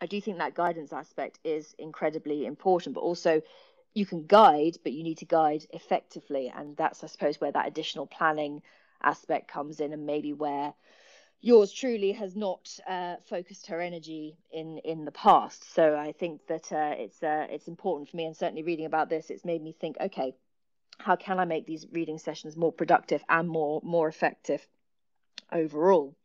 [0.00, 3.42] I do think that guidance aspect is incredibly important, but also
[3.94, 6.52] you can guide, but you need to guide effectively.
[6.54, 8.62] And that's, I suppose, where that additional planning
[9.02, 10.74] aspect comes in and maybe where
[11.42, 15.74] yours truly has not uh, focused her energy in in the past.
[15.74, 19.10] So I think that uh, it's uh, it's important for me, and certainly reading about
[19.10, 20.34] this, it's made me think, okay,
[20.98, 24.66] how can I make these reading sessions more productive and more more effective
[25.50, 26.16] overall?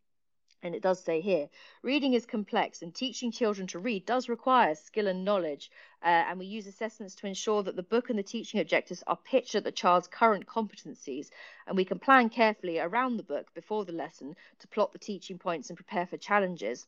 [0.63, 1.50] And it does say here,
[1.84, 5.70] reading is complex, and teaching children to read does require skill and knowledge.
[6.04, 9.17] Uh, and we use assessments to ensure that the book and the teaching objectives are
[9.17, 11.30] pitched at the child's current competencies.
[11.67, 15.38] And we can plan carefully around the book before the lesson to plot the teaching
[15.38, 16.88] points and prepare for challenges.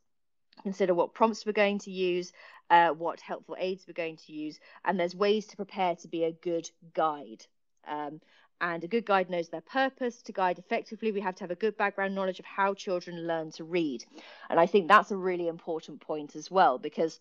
[0.63, 2.34] Consider what prompts we're going to use,
[2.69, 6.23] uh, what helpful aids we're going to use, and there's ways to prepare to be
[6.23, 7.45] a good guide.
[7.88, 8.19] Um,
[8.62, 10.22] and a good guide knows their purpose.
[10.24, 13.52] To guide effectively, we have to have a good background knowledge of how children learn
[13.52, 14.04] to read.
[14.50, 17.19] And I think that's a really important point as well, because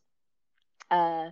[0.90, 1.30] uh,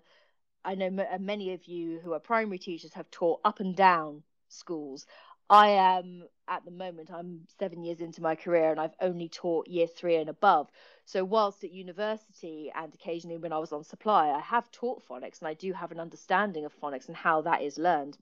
[0.65, 3.75] I know m- uh, many of you who are primary teachers have taught up and
[3.75, 5.07] down schools.
[5.49, 9.69] I am at the moment, I'm seven years into my career and I've only taught
[9.69, 10.69] year three and above.
[11.05, 15.39] So, whilst at university and occasionally when I was on supply, I have taught phonics
[15.39, 18.19] and I do have an understanding of phonics and how that is learned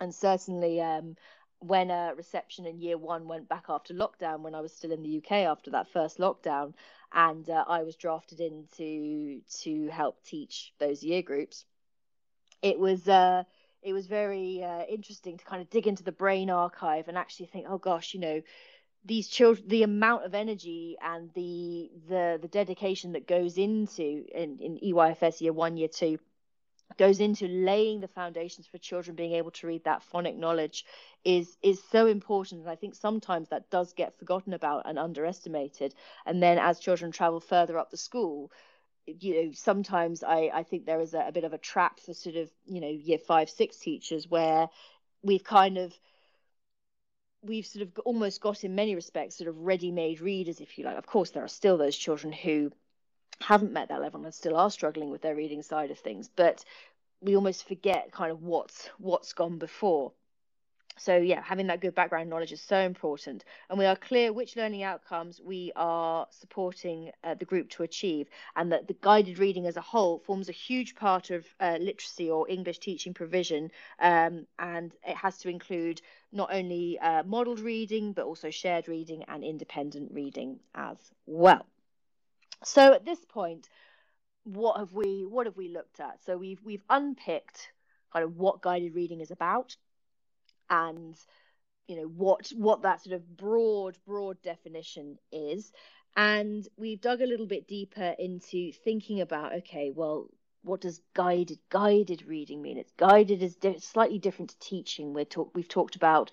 [0.00, 1.16] and certainly um,
[1.60, 5.02] when a reception in year one went back after lockdown, when I was still in
[5.02, 6.74] the UK after that first lockdown,
[7.12, 11.64] and uh, I was drafted in to to help teach those year groups,
[12.62, 13.44] it was uh,
[13.82, 17.46] it was very uh, interesting to kind of dig into the brain archive and actually
[17.46, 18.42] think, oh gosh, you know,
[19.04, 24.58] these children, the amount of energy and the the the dedication that goes into in,
[24.60, 26.18] in EYFS year one, year two
[26.98, 30.84] goes into laying the foundations for children being able to read that phonic knowledge
[31.24, 32.60] is is so important.
[32.62, 35.94] And i think sometimes that does get forgotten about and underestimated.
[36.26, 38.50] And then as children travel further up the school
[39.06, 42.14] you know sometimes i i think there is a, a bit of a trap for
[42.14, 44.68] sort of you know year five six teachers where
[45.22, 45.92] we've kind of
[47.42, 50.96] we've sort of almost got in many respects sort of ready-made readers if you like.
[50.96, 52.70] Of course there are still those children who
[53.40, 56.64] haven't met that level and still are struggling with their reading side of things but
[57.22, 60.12] we almost forget kind of what's what's gone before.
[60.98, 64.56] So yeah having that good background knowledge is so important and we are clear which
[64.56, 69.66] learning outcomes we are supporting uh, the group to achieve and that the guided reading
[69.66, 74.46] as a whole forms a huge part of uh, literacy or english teaching provision um,
[74.58, 79.42] and it has to include not only uh, modeled reading but also shared reading and
[79.42, 81.64] independent reading as well
[82.64, 83.68] so at this point,
[84.44, 86.24] what have we what have we looked at?
[86.24, 87.70] So we've we've unpicked
[88.12, 89.76] kind of what guided reading is about
[90.68, 91.16] and
[91.86, 95.72] you know what what that sort of broad broad definition is.
[96.16, 100.28] And we've dug a little bit deeper into thinking about okay well
[100.62, 102.78] what does guided guided reading mean?
[102.78, 105.12] It's guided is di- slightly different to teaching.
[105.12, 106.30] We're talk we've talked about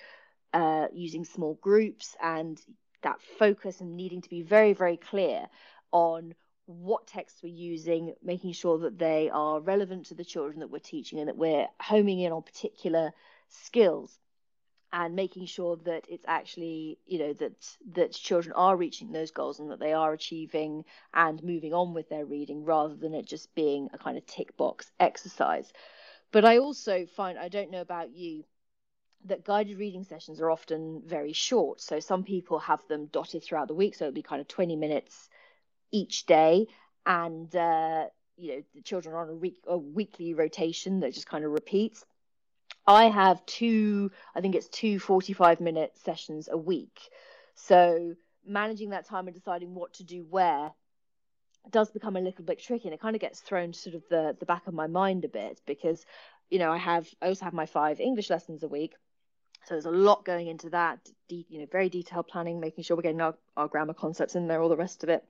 [0.54, 2.60] uh, using small groups and
[3.02, 5.48] that focus and needing to be very very clear
[5.92, 6.34] on
[6.66, 10.80] what texts we're using, making sure that they are relevant to the children that we're
[10.80, 13.12] teaching and that we're homing in on particular
[13.50, 14.20] skills
[14.92, 17.54] and making sure that it's actually you know that
[17.94, 22.10] that children are reaching those goals and that they are achieving and moving on with
[22.10, 25.72] their reading rather than it just being a kind of tick box exercise.
[26.32, 28.44] But i also find i don't know about you
[29.26, 31.82] that guided reading sessions are often very short.
[31.82, 34.76] So some people have them dotted throughout the week so it'll be kind of 20
[34.76, 35.30] minutes
[35.92, 36.68] each day.
[37.06, 38.06] And uh,
[38.38, 41.52] you know the children are on a, week, a weekly rotation that just kind of
[41.52, 42.06] repeats.
[42.88, 47.00] I have two i think it's two 45 minute sessions a week.
[47.56, 50.72] So managing that time and deciding what to do where
[51.70, 54.04] does become a little bit tricky and it kind of gets thrown to sort of
[54.10, 56.06] the the back of my mind a bit because
[56.50, 58.94] you know i have i also have my five english lessons a week.
[59.66, 62.96] So there's a lot going into that de- you know very detailed planning making sure
[62.96, 65.24] we're getting our, our grammar concepts in there all the rest of it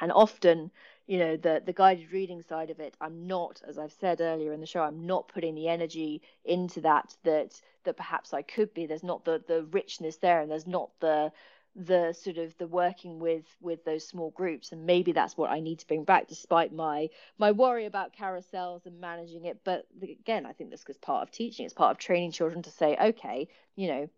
[0.00, 0.70] and often
[1.06, 4.52] you know the the guided reading side of it i'm not as i've said earlier
[4.52, 8.74] in the show i'm not putting the energy into that that that perhaps i could
[8.74, 8.86] be.
[8.86, 11.32] There's not the the richness there and there's not the
[11.74, 14.72] the sort of the working with with those small groups.
[14.72, 18.86] And maybe that's what i need to bring back despite my my worry about carousels
[18.86, 19.60] and managing it.
[19.64, 21.64] But again i think this is part of teaching.
[21.64, 24.08] It's part of training children to say okay you know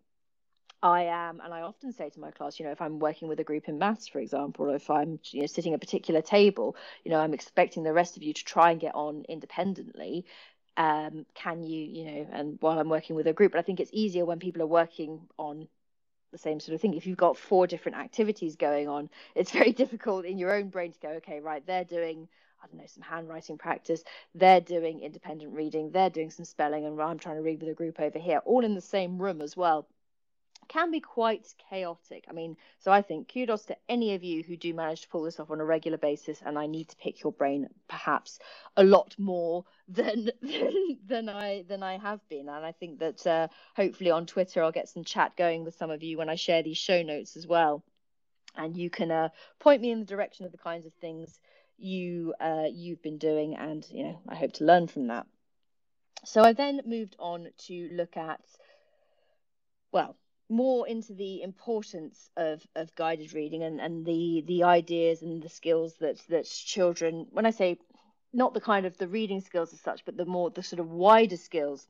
[0.81, 3.39] I am, and I often say to my class, you know, if I'm working with
[3.41, 6.21] a group in maths, for example, or if I'm, you know, sitting at a particular
[6.21, 10.25] table, you know, I'm expecting the rest of you to try and get on independently.
[10.77, 13.81] Um, can you, you know, and while I'm working with a group, but I think
[13.81, 15.67] it's easier when people are working on
[16.31, 16.93] the same sort of thing.
[16.93, 20.93] If you've got four different activities going on, it's very difficult in your own brain
[20.93, 22.29] to go, okay, right, they're doing
[22.63, 24.03] I don't know, some handwriting practice.
[24.35, 25.91] They're doing independent reading.
[25.91, 28.65] They're doing some spelling, and I'm trying to read with a group over here, all
[28.65, 29.87] in the same room as well
[30.69, 32.25] can be quite chaotic.
[32.29, 35.23] I mean, so I think kudos to any of you who do manage to pull
[35.23, 38.39] this off on a regular basis, and I need to pick your brain perhaps
[38.77, 40.31] a lot more than
[41.05, 42.47] than, I than I have been.
[42.47, 45.89] And I think that uh, hopefully on Twitter I'll get some chat going with some
[45.89, 47.83] of you when I share these show notes as well,
[48.55, 49.29] and you can uh,
[49.59, 51.39] point me in the direction of the kinds of things
[51.77, 55.25] you uh, you've been doing, and you know I hope to learn from that.
[56.25, 58.41] So I then moved on to look at
[59.91, 60.15] well
[60.49, 65.49] more into the importance of, of guided reading and, and the the ideas and the
[65.49, 67.77] skills that that children when I say
[68.33, 70.91] not the kind of the reading skills as such, but the more the sort of
[70.91, 71.87] wider skills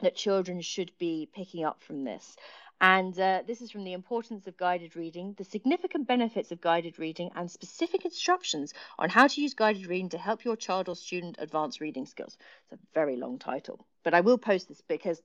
[0.00, 2.36] that children should be picking up from this.
[2.80, 6.98] And uh, this is from the importance of guided reading, the significant benefits of guided
[6.98, 10.94] reading, and specific instructions on how to use guided reading to help your child or
[10.94, 12.36] student advance reading skills.
[12.64, 15.20] It's a very long title, but I will post this because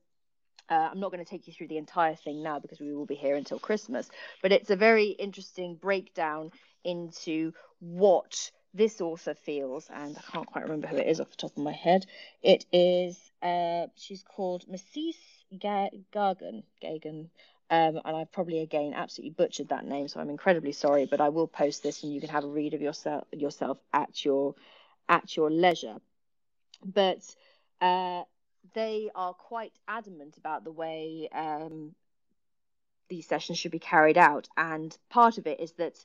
[0.70, 3.06] uh, I'm not going to take you through the entire thing now because we will
[3.06, 4.10] be here until Christmas,
[4.42, 6.52] but it's a very interesting breakdown
[6.84, 11.36] into what this author feels, and I can't quite remember who it is off the
[11.38, 12.06] top of my head.
[12.42, 15.16] It is, uh, she's called Mrs.
[15.56, 17.30] Gagan, Gagan,
[17.70, 21.06] um, and I've probably again absolutely butchered that name, so I'm incredibly sorry.
[21.06, 24.26] But I will post this, and you can have a read of yourself yourself at
[24.26, 24.56] your
[25.08, 25.98] at your leisure.
[26.84, 27.24] But
[27.82, 28.24] uh,
[28.74, 31.94] they are quite adamant about the way um,
[33.10, 35.98] these sessions should be carried out, and part of it is that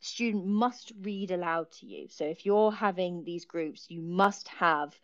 [0.00, 2.08] student must read aloud to you.
[2.08, 4.94] So if you're having these groups, you must have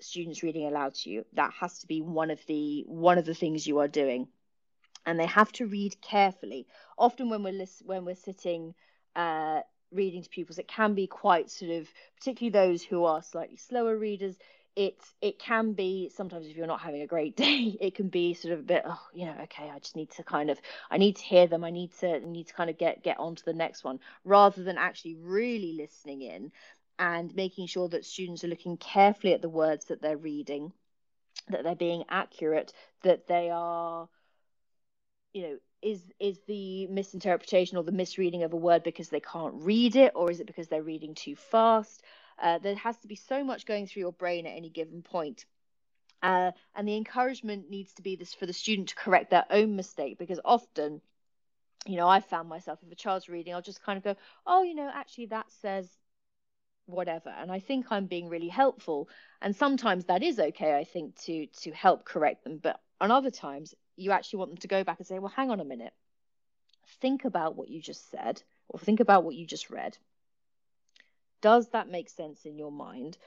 [0.00, 1.24] students reading aloud to you.
[1.34, 4.28] That has to be one of the one of the things you are doing,
[5.04, 6.66] and they have to read carefully.
[6.98, 8.74] Often when we're lis- when we're sitting
[9.14, 9.60] uh,
[9.92, 13.96] reading to pupils, it can be quite sort of, particularly those who are slightly slower
[13.96, 14.36] readers.
[14.76, 18.34] It it can be sometimes if you're not having a great day, it can be
[18.34, 20.60] sort of a bit oh you know okay I just need to kind of
[20.90, 23.34] I need to hear them I need to need to kind of get get on
[23.36, 26.52] to the next one rather than actually really listening in
[26.98, 30.72] and making sure that students are looking carefully at the words that they're reading,
[31.48, 34.08] that they're being accurate, that they are,
[35.32, 39.54] you know, is is the misinterpretation or the misreading of a word because they can't
[39.56, 42.02] read it, or is it because they're reading too fast?
[42.40, 45.44] Uh, there has to be so much going through your brain at any given point.
[46.22, 49.76] Uh, and the encouragement needs to be this for the student to correct their own
[49.76, 51.00] mistake because often
[51.86, 54.64] you know, I found myself if a child's reading, I'll just kind of go, oh,
[54.64, 55.88] you know, actually that says
[56.86, 57.30] whatever.
[57.30, 59.08] And i think i'm being really helpful.
[59.42, 62.58] And sometimes that is okay i think to to help correct them.
[62.58, 65.50] But on other times you actually want them to go back and say well hang
[65.50, 65.92] on a minute.
[67.00, 69.98] Think about what you just said or think about what you just read
[71.40, 73.18] does that make sense in your mind?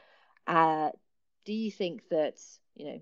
[0.47, 0.89] Uh,
[1.45, 2.35] do you think that
[2.75, 3.01] you know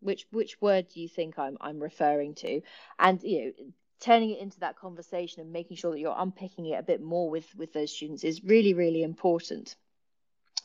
[0.00, 2.60] which which word do you think i'm i'm referring to?
[2.98, 3.52] And you know
[4.00, 7.30] turning it into that conversation and making sure that you're unpicking it a bit more
[7.30, 9.76] with with those students is really really important.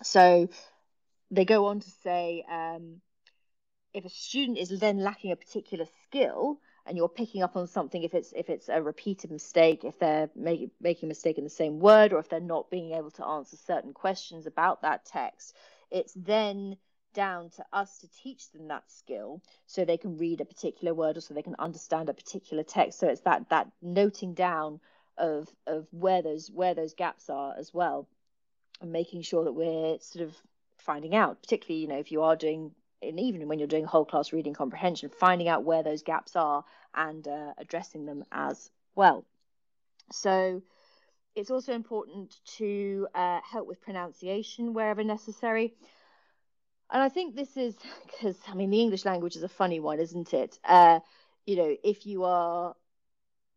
[0.04, 0.50] So
[1.32, 3.02] they go on to say um,
[3.94, 8.04] if a student is then lacking a particular skill and you're picking up on something
[8.04, 11.50] if it's if it's a repeated mistake if they're make, making a mistake in the
[11.50, 15.56] same word or if they're not being able to answer certain questions about that text
[15.92, 16.78] it's then
[17.18, 21.18] down to us to teach them that skill so they can read a particular word
[21.18, 23.00] or so they can understand a particular text.
[23.00, 24.80] So it's that that noting down
[25.18, 28.08] of of where those where those gaps are as well
[28.82, 30.36] and making sure that we're sort of
[30.78, 34.06] finding out, particularly, you know, if you are doing, and even when you're doing whole
[34.06, 36.64] class reading comprehension, finding out where those gaps are
[36.96, 39.26] and uh, addressing them as well.
[40.12, 40.62] So
[41.36, 45.76] it's also important to uh, help with pronunciation wherever necessary.
[46.92, 50.00] And I think this is because, I mean, the English language is a funny one,
[50.00, 50.58] isn't it?
[50.64, 51.00] Uh,
[51.46, 52.76] you know, if you are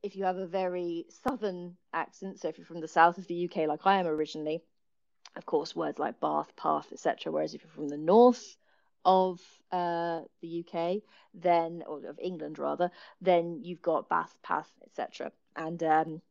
[0.03, 3.45] if you have a very southern accent, so if you're from the south of the
[3.45, 4.63] UK, like I am originally,
[5.37, 7.31] of course, words like bath, path, etc.
[7.31, 8.57] Whereas if you're from the north
[9.05, 9.41] of
[9.73, 11.03] uh, the UK,
[11.35, 15.33] then or of England rather, then you've got bath, path, etc.
[15.57, 16.23] And um,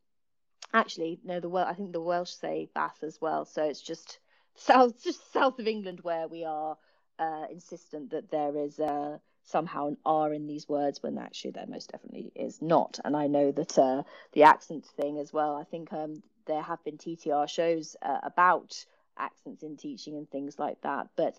[0.72, 3.44] actually, no, the I think the Welsh say bath as well.
[3.44, 4.18] So it's just
[4.54, 6.76] south, just south of England where we are
[7.18, 11.66] uh, insistent that there is uh, somehow an R in these words when actually there
[11.66, 12.98] most definitely is not.
[13.04, 15.56] And I know that uh, the accent thing as well.
[15.56, 18.84] I think um, there have been TTR shows uh, about
[19.18, 21.08] accents in teaching and things like that.
[21.16, 21.38] But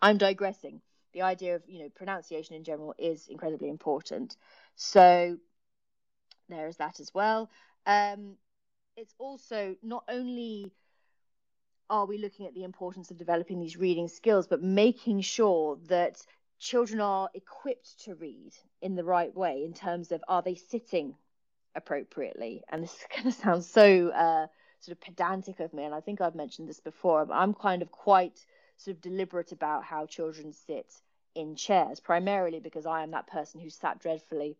[0.00, 0.80] I'm digressing.
[1.12, 4.36] The idea of you know pronunciation in general is incredibly important.
[4.74, 5.38] So
[6.48, 7.50] there is that as well.
[7.86, 8.36] Um,
[8.96, 10.72] it's also not only
[11.88, 16.20] are we looking at the importance of developing these reading skills, but making sure that
[16.58, 21.14] children are equipped to read in the right way in terms of are they sitting
[21.74, 22.64] appropriately?
[22.68, 24.46] And this is going to sound so uh,
[24.80, 27.24] sort of pedantic of me, and I think I've mentioned this before.
[27.26, 28.44] But I'm kind of quite
[28.76, 30.92] sort of deliberate about how children sit
[31.34, 34.56] in chairs, primarily because I am that person who sat dreadfully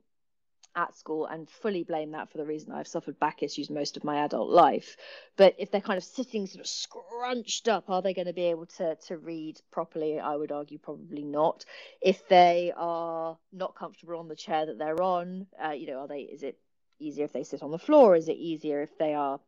[0.76, 4.04] at school and fully blame that for the reason I've suffered back issues most of
[4.04, 4.96] my adult life.
[5.36, 8.50] But if they're kind of sitting sort of scrunched up, are they going to be
[8.50, 10.20] able to to read properly?
[10.20, 11.64] I would argue probably not.
[12.02, 16.08] If they are not comfortable on the chair that they're on, uh, you know, are
[16.08, 16.20] they?
[16.20, 16.58] Is it
[16.98, 18.14] easier if they sit on the floor?
[18.14, 19.40] Is it easier if they are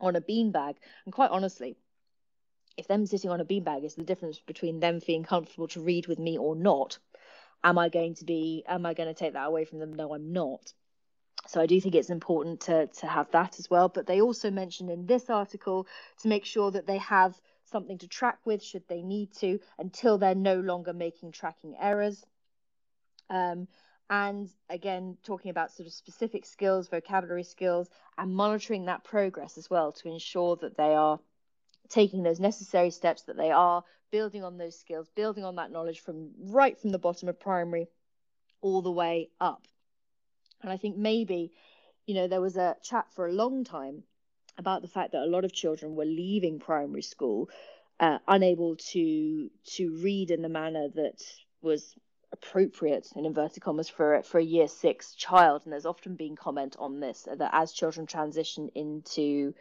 [0.00, 0.74] on a beanbag?
[1.06, 1.76] And quite honestly,
[2.78, 6.06] if them sitting on a beanbag is the difference between them feeling comfortable to read
[6.06, 6.98] with me or not
[7.64, 9.92] am I going to be am I going to take that away from them?
[9.94, 10.72] No, I'm not.
[11.46, 13.88] So I do think it's important to to have that as well.
[13.88, 15.86] But they also mentioned in this article
[16.22, 20.18] to make sure that they have something to track with should they need to until
[20.18, 22.24] they're no longer making tracking errors.
[23.30, 23.68] Um,
[24.10, 29.68] and again, talking about sort of specific skills, vocabulary skills, and monitoring that progress as
[29.68, 31.20] well to ensure that they are
[31.88, 36.00] taking those necessary steps that they are building on those skills building on that knowledge
[36.00, 37.88] from right from the bottom of primary
[38.60, 39.66] all the way up.
[40.62, 41.52] And i think maybe
[42.06, 44.02] you know there was a chat for a long time
[44.56, 47.48] about the fact that a lot of children were leaving primary school
[48.00, 51.22] uh, unable to to read in the manner that
[51.62, 51.94] was
[52.32, 55.62] appropriate in inverted commas for for a year six child.
[55.64, 59.54] And there's often been comment on this that as children transition into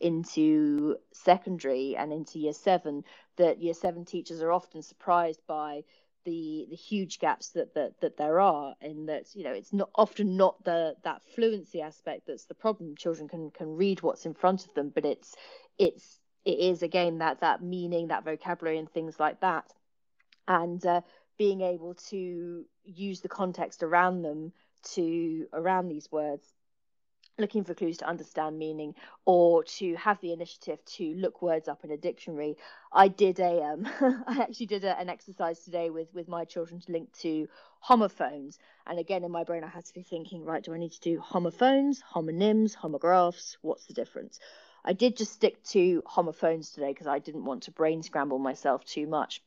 [0.00, 3.04] into secondary and into year seven
[3.36, 5.82] that year seven teachers are often surprised by
[6.24, 9.90] the the huge gaps that that that there are in that you know it's not
[9.94, 12.94] often not the that fluency aspect that's the problem.
[12.96, 15.34] Children can can read what's in front of them but it's
[15.78, 19.72] it's it is again that that meaning that vocabulary and things like that.
[20.48, 21.02] And uh,
[21.38, 26.52] being able to use the context around them to around these words
[27.38, 31.84] looking for clues to understand meaning or to have the initiative to look words up
[31.84, 32.56] in a dictionary.
[32.92, 33.86] I did a um
[34.26, 37.48] i actually did a, an exercise today with with my children to link to
[37.80, 38.58] homophones.
[38.86, 41.00] And again in my brain i had to be thinking right do i need to
[41.00, 43.56] do homophones homonyms homographs?
[43.62, 44.38] What's the difference?
[44.84, 48.84] I did just stick to homophones today because i didn't want to brain scramble myself
[48.84, 49.42] too much.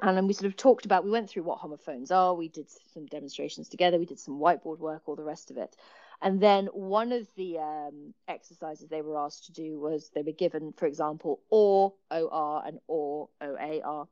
[0.00, 2.32] And then we sort of talked about we went through what homophones are.
[2.32, 3.98] We did some demonstrations together.
[3.98, 5.74] We did some whiteboard work all the rest of it
[6.20, 10.32] and then one of the um, exercises they were asked to do was they were
[10.32, 14.08] given, for example, or, OR, and or, OAR,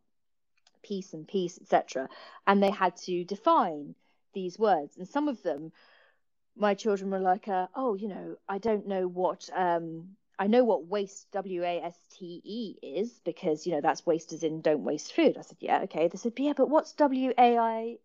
[0.85, 2.09] peace and piece, etc.
[2.47, 3.97] And they had to define
[4.35, 4.97] these words.
[4.97, 5.73] And some of them,
[6.57, 9.51] my children were like, uh, oh, you know, I don't know what.
[9.55, 14.05] Um, I know what waste W A S T E is because you know that's
[14.05, 15.37] waste as in don't waste food.
[15.39, 16.09] I said, yeah, okay.
[16.09, 17.97] They said, yeah, but what's W A I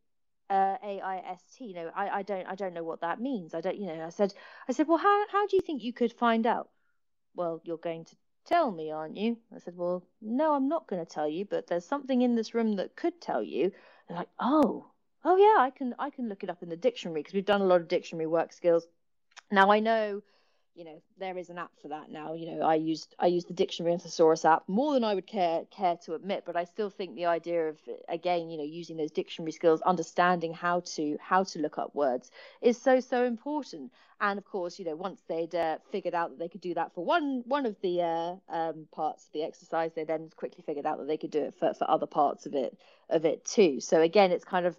[0.51, 1.61] uh, AIST.
[1.61, 3.53] You know, I, I don't I don't know what that means.
[3.53, 4.05] I don't you know.
[4.05, 4.33] I said
[4.69, 6.69] I said, well, how how do you think you could find out?
[7.35, 9.37] Well, you're going to tell me, aren't you?
[9.55, 12.53] I said, well, no, I'm not going to tell you, but there's something in this
[12.53, 13.71] room that could tell you.
[14.07, 14.91] They're like, oh,
[15.23, 17.61] oh yeah, I can I can look it up in the dictionary because we've done
[17.61, 18.85] a lot of dictionary work skills.
[19.51, 20.21] Now I know
[20.75, 22.33] you know there is an app for that now.
[22.33, 25.27] You know i used i use the dictionary and thesaurus app more than i would
[25.27, 28.97] care care to admit but i still think the idea of again you know using
[28.97, 33.91] those dictionary skills understanding how to how to look up words is so so important.
[34.19, 36.93] And of course you know once they'd uh, figured out that they could do that
[36.93, 40.85] for one one of the uh, um, parts of the exercise they then quickly figured
[40.85, 42.77] out that they could do it for, for other parts of it
[43.09, 43.79] of it too.
[43.79, 44.77] So again it's kind of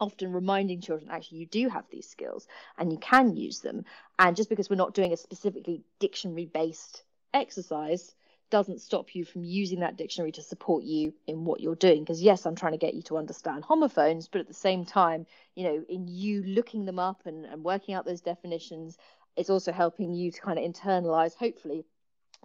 [0.00, 2.48] often reminding children actually you do have these skills
[2.78, 3.84] and you can use them.
[4.18, 8.14] And just because we're not doing a specifically dictionary based exercise
[8.50, 12.02] doesn't stop you from using that dictionary to support you in what you're doing.
[12.02, 15.26] Because, yes, I'm trying to get you to understand homophones, but at the same time,
[15.54, 18.98] you know, in you looking them up and, and working out those definitions,
[19.36, 21.84] it's also helping you to kind of internalize, hopefully,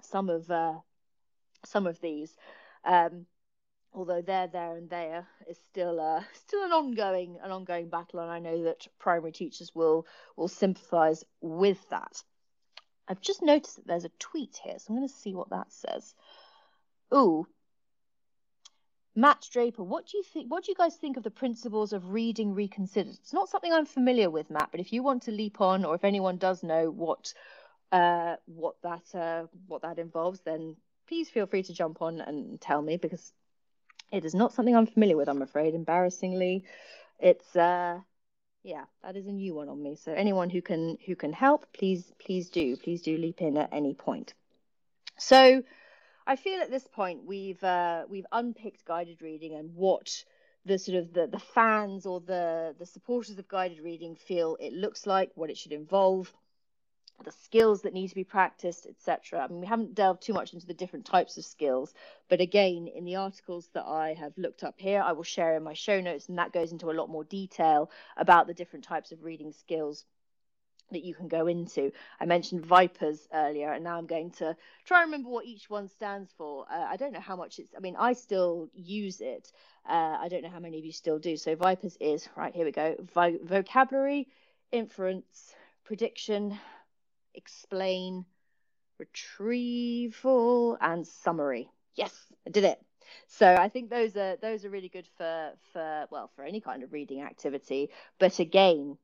[0.04, 0.76] some of uh,
[1.66, 2.36] some of these.
[2.84, 3.26] Um,
[3.96, 8.30] although there, there, and there is still uh, still an ongoing an ongoing battle, and
[8.30, 12.22] I know that primary teachers will will sympathise with that.
[13.08, 15.72] I've just noticed that there's a tweet here, so I'm going to see what that
[15.72, 16.16] says.
[17.14, 17.48] Ooh,
[19.16, 20.52] Matt Draper, what do you think?
[20.52, 23.16] What do you guys think of the principles of reading reconsidered?
[23.22, 25.96] It's not something I'm familiar with, Matt, but if you want to leap on, or
[25.96, 27.34] if anyone does know what
[27.92, 30.76] uh, what that uh, what that involves, then
[31.08, 33.32] please feel free to jump on and tell me because
[34.12, 35.74] it is not something I'm familiar with, I'm afraid.
[35.74, 36.64] Embarrassingly,
[37.20, 38.00] it's uh,
[38.64, 39.96] yeah, that is a new one on me.
[39.96, 43.70] So anyone who can who can help, please please do please do leap in at
[43.72, 44.34] any point.
[45.18, 45.64] So
[46.28, 50.24] I feel at this point we've uh, we've unpicked guided reading and what
[50.66, 54.74] the sort of the, the fans or the the supporters of guided reading feel it
[54.74, 56.34] looks like, what it should involve,
[57.24, 59.42] the skills that need to be practiced, etc.
[59.42, 61.94] I mean, we haven't delved too much into the different types of skills,
[62.30, 65.64] but again, in the articles that I have looked up here, I will share in
[65.64, 69.12] my show notes, and that goes into a lot more detail about the different types
[69.12, 70.06] of reading skills
[70.92, 71.92] that you can go into.
[72.20, 74.56] I mentioned Vipers earlier, and now I'm going to
[74.86, 76.66] try and remember what each one stands for.
[76.72, 79.52] Uh, I don't know how much it's, I mean, I still use it.
[79.88, 81.38] Uh, I don't know how many of you still do.
[81.38, 84.28] So Vipers is, right, here we go vo- vocabulary,
[84.72, 85.56] inference,
[85.86, 86.58] prediction,
[87.36, 88.26] explain,
[88.98, 91.70] retrieval, and summary.
[91.96, 92.14] Yes,
[92.48, 92.80] I did it.
[93.28, 96.84] So I think those are those are really good for for well for any kind
[96.84, 97.90] of reading activity.
[98.20, 98.98] But again,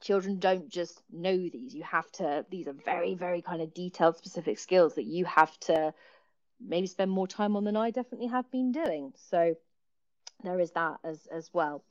[0.00, 1.74] children don't just know these.
[1.74, 2.44] You have to.
[2.50, 5.94] These are very very kind of detailed, specific skills that you have to
[6.60, 9.12] maybe spend more time on than I definitely have been doing.
[9.30, 9.54] So
[10.42, 11.84] there is that as as well.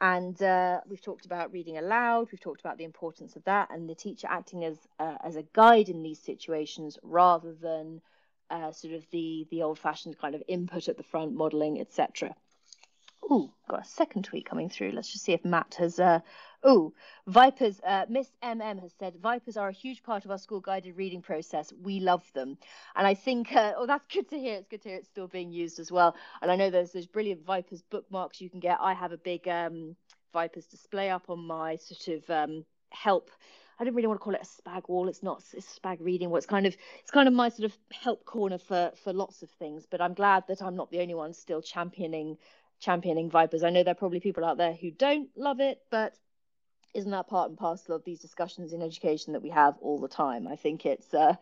[0.00, 2.28] And uh, we've talked about reading aloud.
[2.30, 5.44] We've talked about the importance of that, and the teacher acting as uh, as a
[5.54, 8.02] guide in these situations rather than
[8.50, 12.34] uh, sort of the the old fashioned kind of input at the front, modelling, etc.
[13.28, 14.92] Oh, got a second tweet coming through.
[14.92, 15.98] Let's just see if Matt has.
[16.68, 16.92] Oh,
[17.28, 17.80] Vipers.
[17.86, 21.22] Uh, Miss MM has said Vipers are a huge part of our school guided reading
[21.22, 21.72] process.
[21.80, 22.58] We love them,
[22.96, 23.54] and I think.
[23.54, 24.56] Uh, oh, that's good to hear.
[24.56, 26.16] It's good to hear it's still being used as well.
[26.42, 28.78] And I know there's those brilliant Vipers bookmarks you can get.
[28.80, 29.94] I have a big um,
[30.32, 33.30] Vipers display up on my sort of um, help
[33.78, 35.08] I don't really want to call it a spag wall.
[35.08, 36.34] It's not it's spag reading.
[36.34, 39.50] It's kind of it's kind of my sort of help corner for for lots of
[39.50, 39.86] things.
[39.88, 42.38] But I'm glad that I'm not the only one still championing
[42.80, 43.62] championing Vipers.
[43.62, 46.14] I know there are probably people out there who don't love it, but
[46.96, 50.08] isn't that part and parcel of these discussions in education that we have all the
[50.08, 50.48] time?
[50.48, 51.36] I think it's, uh,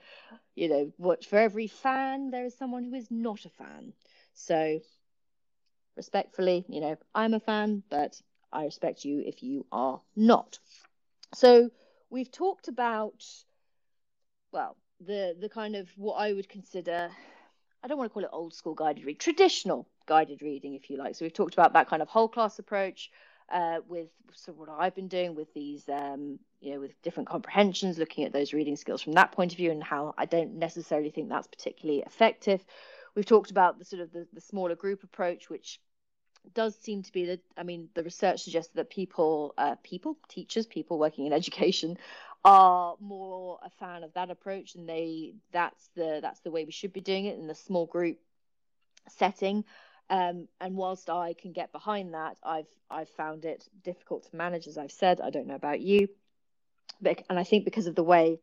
[0.55, 3.93] you know, what for every fan there is someone who is not a fan.
[4.35, 4.81] So,
[5.97, 8.21] respectfully, you know, I'm a fan, but
[8.53, 10.59] I respect you if you are not.
[11.35, 11.71] So,
[12.11, 13.25] we've talked about,
[14.53, 17.11] well, the the kind of what I would consider
[17.83, 20.97] I don't want to call it old school guided reading, traditional guided reading, if you
[20.97, 21.15] like.
[21.15, 23.11] So we've talked about that kind of whole class approach
[23.51, 27.99] uh, with so what I've been doing with these, um, you know, with different comprehensions,
[27.99, 31.11] looking at those reading skills from that point of view, and how I don't necessarily
[31.11, 32.65] think that's particularly effective.
[33.15, 35.81] We've talked about the sort of the, the smaller group approach, which
[36.53, 40.67] does seem to be the i mean the research suggests that people uh, people teachers
[40.67, 41.97] people working in education
[42.45, 46.73] are more a fan of that approach and they that's the that's the way we
[46.73, 48.19] should be doing it in the small group
[49.09, 49.65] setting
[50.11, 54.67] um, and whilst I can get behind that I've I've found it difficult to manage
[54.67, 55.21] as I've said.
[55.21, 56.09] I don't know about you.
[57.01, 58.39] But and I think because of the way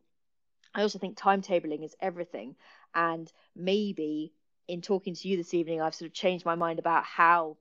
[0.74, 2.56] I also think timetabling is everything.
[2.94, 4.32] And maybe
[4.68, 7.56] in talking to you this evening I've sort of changed my mind about how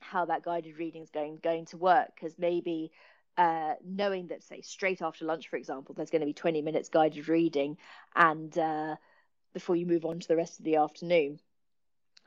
[0.00, 2.10] how that guided reading is going going to work.
[2.14, 2.92] Because maybe
[3.36, 6.88] uh, knowing that, say, straight after lunch, for example, there's going to be 20 minutes
[6.88, 7.76] guided reading,
[8.14, 8.96] and uh,
[9.52, 11.40] before you move on to the rest of the afternoon,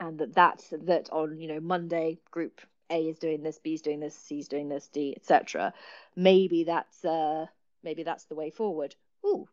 [0.00, 3.82] and that that's that on you know Monday, group A is doing this, B is
[3.82, 5.72] doing this, C is doing this, D, etc.
[6.16, 7.46] Maybe that's uh,
[7.82, 8.94] maybe that's the way forward.
[9.24, 9.48] Ooh.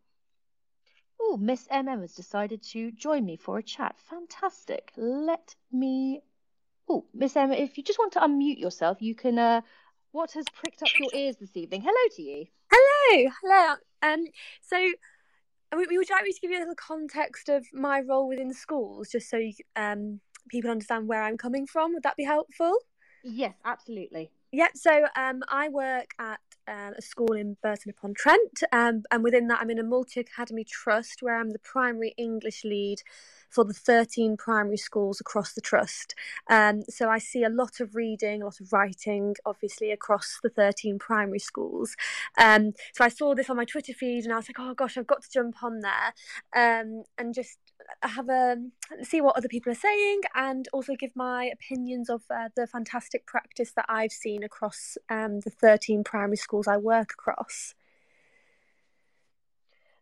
[1.22, 3.96] Ooh, Miss MM has decided to join me for a chat.
[3.98, 4.92] Fantastic.
[4.96, 6.20] Let me.
[6.88, 9.62] Oh, Miss Emma, if you just want to unmute yourself, you can uh,
[10.12, 11.82] what has pricked up your ears this evening?
[11.82, 12.46] Hello to you.
[12.72, 13.74] Hello, hello.
[14.02, 14.24] Um,
[14.62, 14.76] so
[15.76, 19.08] we, would like me to give you a little context of my role within schools,
[19.10, 21.94] just so you, um, people understand where I'm coming from.
[21.94, 22.78] Would that be helpful?
[23.24, 24.30] Yes, absolutely.
[24.52, 29.22] Yeah, so um, I work at uh, a school in Burton upon Trent, um, and
[29.22, 33.02] within that, I'm in a multi academy trust where I'm the primary English lead
[33.50, 36.14] for the 13 primary schools across the trust.
[36.48, 40.50] Um, so I see a lot of reading, a lot of writing, obviously, across the
[40.50, 41.96] 13 primary schools.
[42.38, 44.96] Um, so I saw this on my Twitter feed and I was like, oh gosh,
[44.96, 46.14] I've got to jump on there
[46.54, 47.58] um, and just
[48.02, 48.56] have a
[49.02, 53.26] see what other people are saying and also give my opinions of uh, the fantastic
[53.26, 57.74] practice that I've seen across um, the 13 primary schools I work across.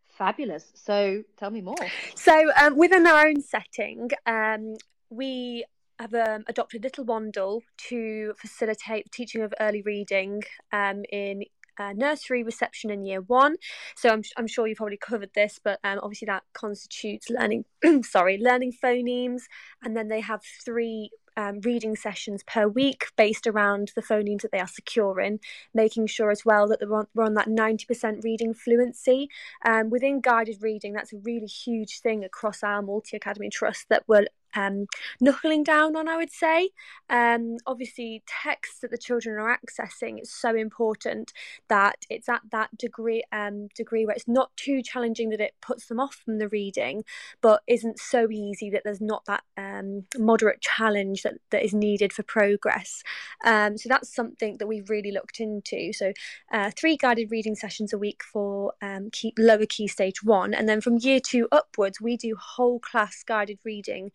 [0.09, 0.71] Fabulous.
[0.75, 1.75] So tell me more.
[2.15, 4.75] So um, within our own setting, um,
[5.11, 5.65] we
[5.99, 11.45] have um, adopted Little Wandle to facilitate the teaching of early reading um, in
[11.79, 13.57] uh, nursery reception in year one.
[13.97, 17.65] So I'm, I'm sure you've already covered this, but um, obviously that constitutes learning,
[18.03, 19.43] sorry, learning phonemes,
[19.83, 24.53] and then they have three um, reading sessions per week based around the phonemes that
[24.53, 25.41] they are securing,
[25.73, 29.29] making sure as well that we're on, we're on that 90% reading fluency.
[29.65, 34.05] Um, within guided reading, that's a really huge thing across our multi academy trust that
[34.07, 34.87] we're um,
[35.21, 36.71] knuckling down on, I would say.
[37.11, 41.33] Um, obviously, texts that the children are accessing is so important
[41.69, 45.87] that it's at that degree um, degree where it's not too challenging that it puts
[45.87, 47.05] them off from the reading,
[47.41, 52.13] but isn't so easy that there's not that um, moderate challenge that, that is needed
[52.13, 53.03] for progress.
[53.45, 55.93] Um, so that's something that we've really looked into.
[55.93, 56.13] So
[56.53, 60.69] uh, three guided reading sessions a week for um, key, lower key stage one, and
[60.69, 64.11] then from year two upwards, we do whole class guided reading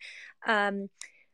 [0.46, 0.88] um,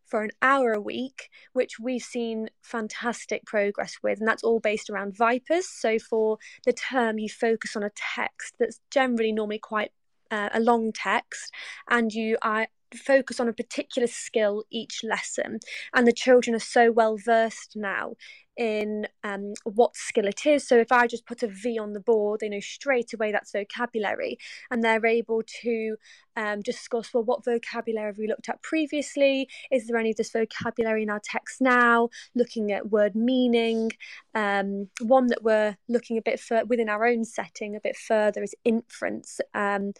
[0.07, 4.21] for an hour a week, which we've seen fantastic progress with.
[4.21, 5.69] And that's all based around Vipers.
[5.69, 9.91] So for the term, you focus on a text that's generally normally quite
[10.31, 11.53] uh, a long text,
[11.91, 15.59] and you are focus on a particular skill each lesson.
[15.95, 18.15] And the children are so well versed now
[18.57, 20.67] in um, what skill it is.
[20.67, 23.53] So if I just put a V on the board, they know straight away that's
[23.53, 24.39] vocabulary,
[24.71, 25.97] and they're able to
[26.37, 29.49] um, discuss well, what vocabulary have we looked at previously?
[29.71, 32.11] Is there any of this vocabulary in our text now?
[32.35, 33.93] Looking at word meaning.
[34.35, 38.43] Um, one that we're looking a bit further within our own setting a bit further
[38.43, 39.41] is inference.
[39.55, 39.93] Um,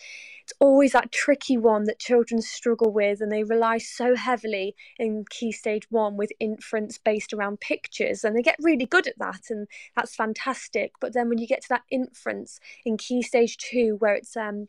[0.43, 5.25] it's always that tricky one that children struggle with, and they rely so heavily in
[5.31, 9.51] Key Stage One with inference based around pictures, and they get really good at that,
[9.51, 10.93] and that's fantastic.
[11.01, 14.69] But then when you get to that inference in Key Stage Two, where it's um,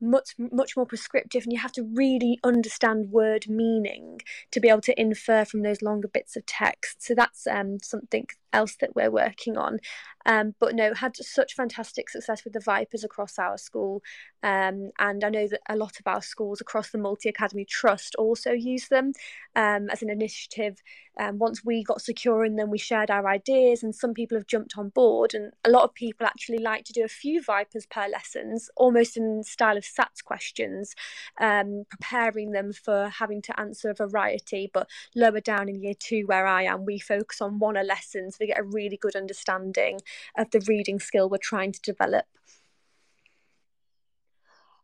[0.00, 4.80] much much more prescriptive and you have to really understand word meaning to be able
[4.82, 8.26] to infer from those longer bits of text so that's um, something
[8.56, 9.78] else that we're working on.
[10.26, 14.02] Um, but no had such fantastic success with the vipers across our school.
[14.42, 18.14] Um, and i know that a lot of our schools across the multi academy trust
[18.16, 19.12] also use them
[19.54, 20.82] um, as an initiative.
[21.18, 24.46] Um, once we got secure in them we shared our ideas and some people have
[24.46, 27.86] jumped on board and a lot of people actually like to do a few vipers
[27.86, 30.94] per lessons almost in style of sats questions
[31.40, 36.24] um, preparing them for having to answer a variety but lower down in year two
[36.26, 40.00] where i am we focus on one a lesson so get a really good understanding
[40.36, 42.24] of the reading skill we're trying to develop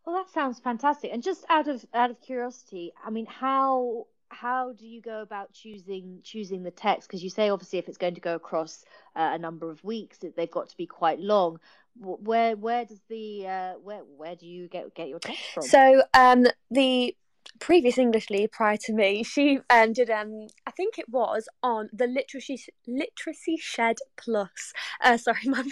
[0.06, 4.72] well that sounds fantastic and just out of out of curiosity i mean how how
[4.72, 7.08] do you go about choosing choosing the text?
[7.08, 8.84] Because you say obviously if it's going to go across
[9.14, 11.60] uh, a number of weeks, they've got to be quite long.
[11.98, 15.64] Where where does the uh, where where do you get get your text from?
[15.64, 17.14] So um, the
[17.58, 21.88] previous English lead prior to me, she um, did um I think it was on
[21.92, 24.72] the literacy literacy shed plus.
[25.02, 25.64] Uh, sorry, my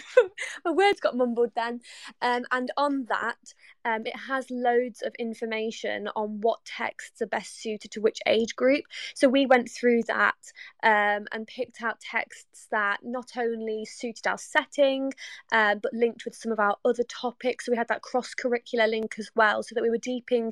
[0.65, 1.81] my words got mumbled then.
[2.21, 3.53] Um, and on that,
[3.85, 8.55] um, it has loads of information on what texts are best suited to which age
[8.55, 8.85] group.
[9.15, 10.35] So we went through that
[10.83, 15.13] um, and picked out texts that not only suited our setting,
[15.51, 17.65] uh, but linked with some of our other topics.
[17.65, 20.51] So we had that cross curricular link as well, so that we were deeping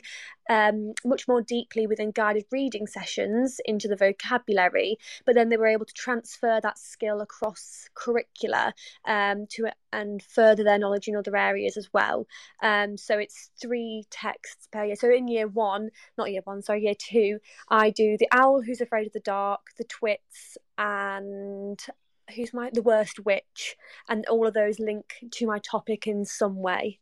[0.49, 5.67] um, much more deeply within guided reading sessions into the vocabulary, but then they were
[5.67, 8.73] able to transfer that skill across curricula
[9.05, 12.27] um, to and further their knowledge in other areas as well.
[12.61, 14.95] Um, so it's three texts per year.
[14.95, 17.39] So in year one, not year one, sorry, year two,
[17.69, 21.79] I do the owl who's afraid of the dark, the twits, and
[22.35, 23.75] who's my the worst witch,
[24.07, 26.99] and all of those link to my topic in some way.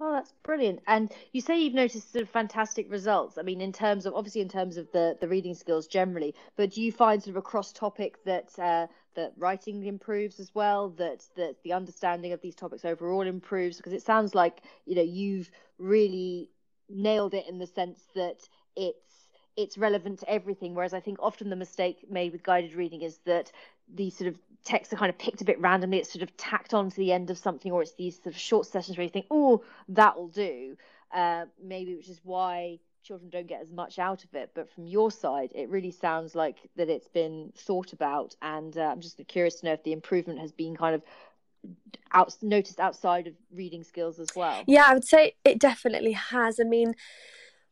[0.00, 0.82] Oh, that's brilliant.
[0.86, 3.38] And you say you've noticed sort of fantastic results.
[3.38, 6.70] I mean, in terms of obviously in terms of the the reading skills generally, but
[6.70, 11.24] do you find sort of across topic that uh, that writing improves as well, that
[11.36, 13.76] that the understanding of these topics overall improves?
[13.76, 16.50] Because it sounds like you know you've really
[16.88, 19.23] nailed it in the sense that it's
[19.56, 20.74] it's relevant to everything.
[20.74, 23.52] Whereas I think often the mistake made with guided reading is that
[23.92, 25.98] these sort of texts are kind of picked a bit randomly.
[25.98, 28.38] It's sort of tacked on to the end of something, or it's these sort of
[28.38, 30.76] short sessions where you think, oh, that'll do.
[31.12, 34.50] Uh, maybe which is why children don't get as much out of it.
[34.54, 38.34] But from your side, it really sounds like that it's been thought about.
[38.42, 41.02] And uh, I'm just curious to know if the improvement has been kind of
[42.12, 44.62] out noticed outside of reading skills as well.
[44.66, 46.58] Yeah, I would say it definitely has.
[46.60, 46.94] I mean,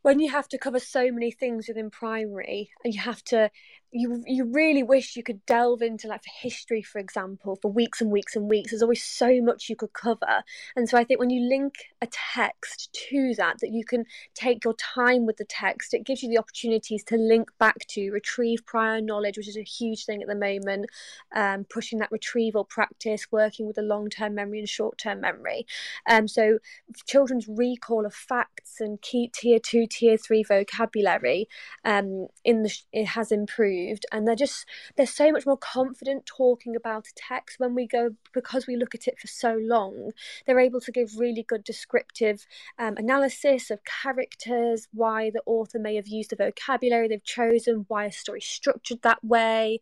[0.02, 3.50] when you have to cover so many things within primary and you have to
[3.92, 8.10] you you really wish you could delve into like history for example for weeks and
[8.10, 8.70] weeks and weeks.
[8.70, 10.42] There's always so much you could cover.
[10.76, 14.64] And so i think when you link a text to that that you can take
[14.64, 18.64] your time with the text it gives you the opportunities to link back to retrieve
[18.66, 20.86] prior knowledge which is a huge thing at the moment
[21.34, 25.66] um, pushing that retrieval practice working with the long-term memory and short-term memory.
[26.08, 26.58] Um, so
[27.06, 31.48] children's recall of facts and key tier two tier three vocabulary
[31.84, 34.66] um, in the it has improved and they're just
[34.96, 38.94] they're so much more confident talking about a text when we go because we look
[38.94, 40.10] at it for so long
[40.46, 42.46] they're able to give really good descriptive
[42.78, 48.04] um, analysis of characters why the author may have used the vocabulary they've chosen why
[48.06, 49.78] a story structured that way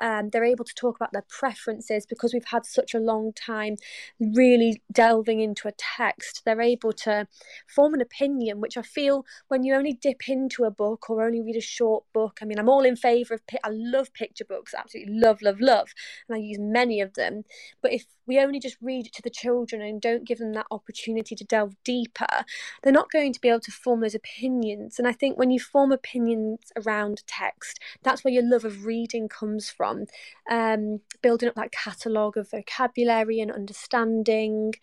[0.00, 3.76] um, they're able to talk about their preferences because we've had such a long time
[4.20, 7.26] really delving into a text they're able to
[7.66, 11.40] form an opinion which i feel when you only dip into a book or only
[11.40, 14.74] read a short book i mean i'm all in favor of i love picture books
[14.76, 15.90] absolutely love love love
[16.28, 17.44] and i use many of them.
[17.80, 20.66] But if we only just read it to the children and don't give them that
[20.70, 22.44] opportunity to delve deeper
[22.82, 24.98] they're not going to be able to form those opinions.
[24.98, 29.28] And i think when you form opinions around text that's where your love of reading
[29.28, 30.06] comes from.
[30.50, 34.74] Um, building up that catalogue of vocabulary and understanding.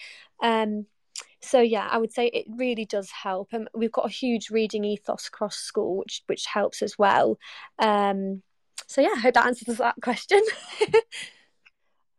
[0.41, 0.85] Um,
[1.41, 3.49] so yeah i would say it really does help.
[3.53, 7.37] And we've got a huge reading ethos across school which which helps as well.
[7.79, 8.43] Um,
[8.87, 10.41] so yeah i hope that answers that question.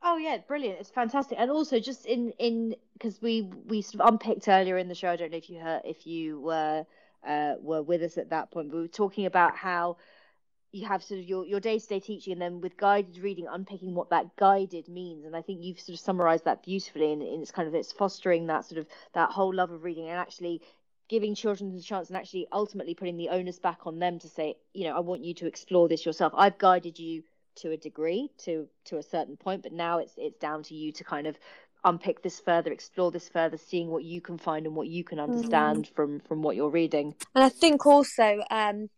[0.03, 0.81] Oh yeah brilliant.
[0.81, 1.39] It's fantastic.
[1.39, 5.11] And also just in in because we we sort of unpicked earlier in the show
[5.11, 6.87] i don't know if you heard if you were
[7.27, 9.99] uh, were with us at that point we were talking about how
[10.73, 14.09] you have sort of your, your day-to-day teaching and then with guided reading unpicking what
[14.09, 15.27] that guided means.
[15.27, 17.93] And i think you've sort of summarized that beautifully and, and it's kind of it's
[17.93, 20.63] fostering that sort of that whole love of reading and actually
[21.11, 24.55] giving children the chance and actually ultimately putting the onus back on them to say
[24.73, 27.23] you know i want you to explore this yourself i've guided you
[27.57, 30.93] to a degree to to a certain point but now it's it's down to you
[30.93, 31.37] to kind of
[31.85, 35.19] unpick this further explore this further seeing what you can find and what you can
[35.19, 35.33] mm-hmm.
[35.33, 35.95] understand mm.
[35.95, 38.89] from from what you're reading and i think also um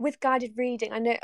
[0.00, 1.16] with guided reading, I know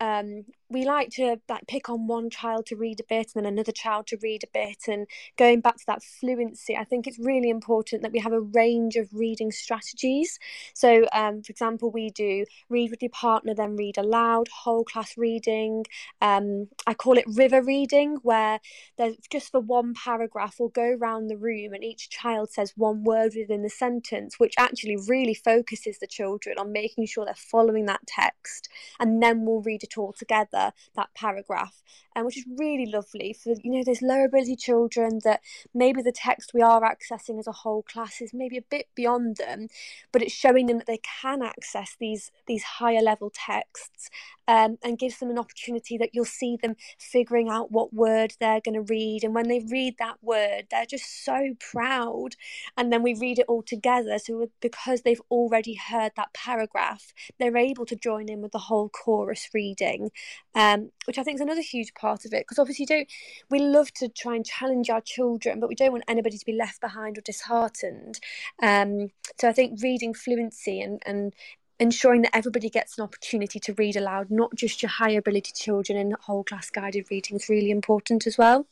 [0.00, 3.52] um, we like to like pick on one child to read a bit and then
[3.52, 5.06] another child to read a bit and
[5.36, 8.96] going back to that fluency i think it's really important that we have a range
[8.96, 10.38] of reading strategies.
[10.74, 15.16] So um, for example we do read with your partner then read aloud whole class
[15.16, 15.84] reading
[16.20, 18.60] um, i call it river reading where
[18.96, 23.02] there's just for one paragraph we'll go around the room and each child says one
[23.02, 27.86] word within the sentence which actually really focuses the children on making sure they're following
[27.86, 28.68] that text
[28.98, 30.59] and then we'll read it all together
[30.96, 31.82] that paragraph,
[32.14, 35.40] and um, which is really lovely for you know those lower ability children that
[35.74, 39.36] maybe the text we are accessing as a whole class is maybe a bit beyond
[39.36, 39.68] them,
[40.12, 44.10] but it's showing them that they can access these these higher level texts
[44.48, 48.60] um, and gives them an opportunity that you'll see them figuring out what word they're
[48.60, 49.22] going to read.
[49.22, 52.30] And when they read that word, they're just so proud.
[52.76, 54.18] And then we read it all together.
[54.18, 58.88] So, because they've already heard that paragraph, they're able to join in with the whole
[58.88, 60.10] chorus reading,
[60.54, 62.44] um, which I think is another huge part of it.
[62.44, 63.08] Because obviously, don't
[63.50, 66.52] we love to try and challenge our children, but we don't want anybody to be
[66.52, 68.20] left behind or disheartened.
[68.62, 71.34] Um, so, I think reading fluency and, and
[71.78, 75.98] ensuring that everybody gets an opportunity to read aloud, not just your higher ability children
[75.98, 78.66] in whole class guided reading, is really important as well.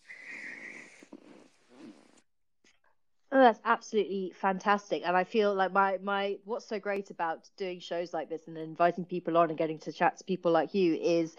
[3.31, 7.79] Oh, that's absolutely fantastic, and I feel like my my what's so great about doing
[7.79, 10.95] shows like this and inviting people on and getting to chat to people like you
[10.95, 11.37] is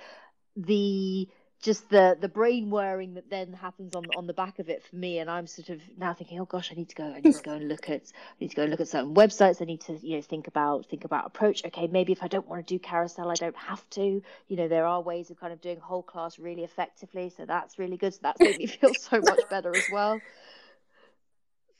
[0.66, 1.28] the
[1.62, 4.96] just the the brain whirring that then happens on on the back of it for
[4.96, 5.20] me.
[5.20, 7.44] And i'm sort of now thinking oh gosh i need to go i need to
[7.44, 9.62] go and look at i need to go and look at certain websites.
[9.62, 11.66] I need to you know think about think about approach.
[11.66, 14.22] Okay maybe if i don't want to do carousel i don't have to.
[14.48, 17.30] You know there are ways of kind of doing whole class really effectively.
[17.36, 18.14] So that's really good.
[18.14, 20.22] So that's made me feel so much better as well.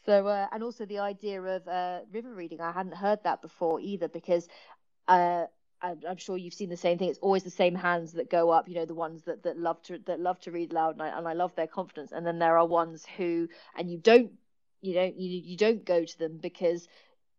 [0.06, 2.60] So uh, and also the idea of uh, river reading.
[2.60, 4.48] I hadn't heard that before either because
[5.08, 5.46] uh,
[5.82, 7.10] I'm sure you've seen the same thing.
[7.10, 8.68] It's always the same hands that go up.
[8.68, 11.18] You know, the ones that, that love to that love to read loud, and I,
[11.18, 12.12] and I love their confidence.
[12.12, 14.32] And then there are ones who, and you don't,
[14.82, 16.88] you don't, you you don't go to them because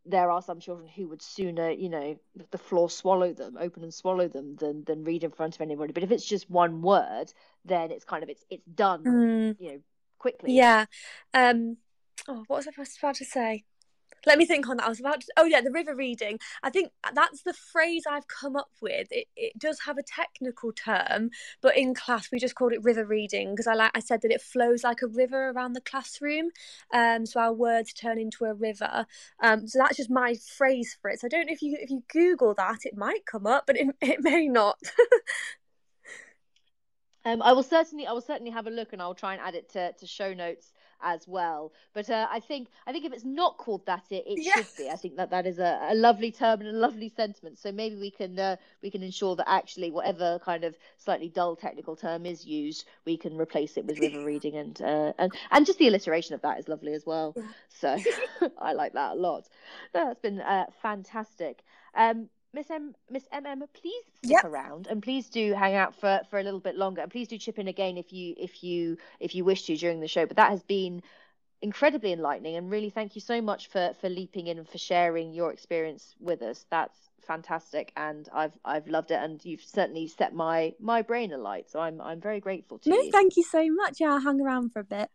[0.07, 2.19] there are some children who would sooner, you know,
[2.51, 5.93] the floor swallow them, open and swallow them, than than read in front of anybody.
[5.93, 7.33] But if it's just one word,
[7.65, 9.57] then it's kind of it's it's done, mm.
[9.59, 9.79] you know,
[10.19, 10.55] quickly.
[10.55, 10.87] Yeah.
[11.35, 11.77] Um.
[12.29, 13.65] Oh, what was I supposed to say?
[14.27, 14.87] Let me think on that.
[14.87, 16.39] I was about to, oh yeah, the river reading.
[16.63, 19.09] I think that's the phrase I've come up with.
[19.11, 23.05] It, it does have a technical term, but in class we just called it river
[23.05, 26.51] reading because I like I said that it flows like a river around the classroom.
[26.93, 29.07] Um, so our words turn into a river.
[29.43, 31.21] Um, so that's just my phrase for it.
[31.21, 33.77] So I don't know if you if you Google that, it might come up, but
[33.77, 34.79] it it may not.
[37.25, 39.55] um, I will certainly I will certainly have a look and I'll try and add
[39.55, 40.73] it to, to show notes
[41.03, 41.73] as well.
[41.95, 44.57] But uh, I think I think if it's not called that, it, it yes.
[44.57, 44.91] should be.
[44.91, 47.59] I think that that is a, a lovely term and a lovely sentiment.
[47.59, 51.57] So maybe we can uh, we can ensure that actually whatever kind of slightly dull
[51.57, 55.67] technical term is used, we can replace it with river reading and uh, and and
[55.67, 57.35] just the alliteration of that is lovely as well.
[57.69, 57.97] So
[58.59, 59.49] I like that a lot.
[59.93, 61.63] That's been uh, fantastic.
[61.95, 64.45] Um, Miss M, Miss MM, please stick yep.
[64.45, 67.39] around and please do hang out for, for a little bit longer and please do
[67.39, 70.27] chip in again if you if you if you wish to during the show.
[70.27, 71.03] But that has been
[71.63, 75.33] incredibly enlightening and really thank you so much for for leaping in and for sharing
[75.33, 76.67] your experience with us.
[76.71, 81.71] That's fantastic and I've I've loved it and you've certainly set my my brain alight.
[81.71, 83.05] So I'm I'm very grateful to no, you.
[83.05, 84.01] No, thank you so much.
[84.01, 85.09] Yeah, I'll hang around for a bit.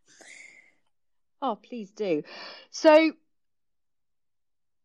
[1.42, 2.24] Oh, please do.
[2.70, 3.12] So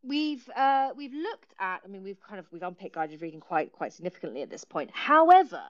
[0.03, 1.81] we've uh, we've looked at.
[1.85, 4.91] I mean, we've kind of we've unpicked guided reading quite quite significantly at this point.
[4.93, 5.63] However,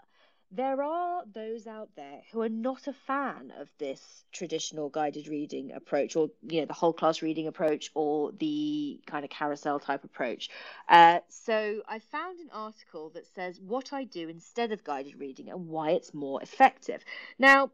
[0.53, 5.73] there are those out there who are not a fan of this traditional guided reading
[5.73, 10.03] approach, or you know, the whole class reading approach, or the kind of carousel type
[10.03, 10.51] approach.
[10.89, 15.51] Uh, so I found an article that says what I do instead of guided reading
[15.51, 17.05] and why it's more effective.
[17.39, 17.71] Now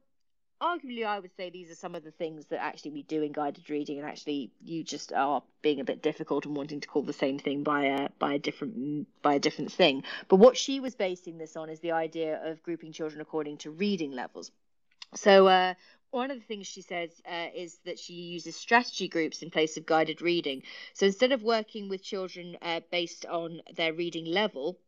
[0.60, 3.32] arguably I would say these are some of the things that actually we do in
[3.32, 7.02] guided reading and actually you just are being a bit difficult and wanting to call
[7.02, 10.04] the same thing by a by a different by a different thing.
[10.28, 13.70] But what she was basing this on is the idea of grouping children according to
[13.70, 14.50] reading levels.
[15.14, 15.74] So uh,
[16.10, 19.76] one of the things she says uh, is that she uses strategy groups in place
[19.76, 20.62] of guided reading.
[20.94, 24.78] So instead of working with children uh, based on their reading level,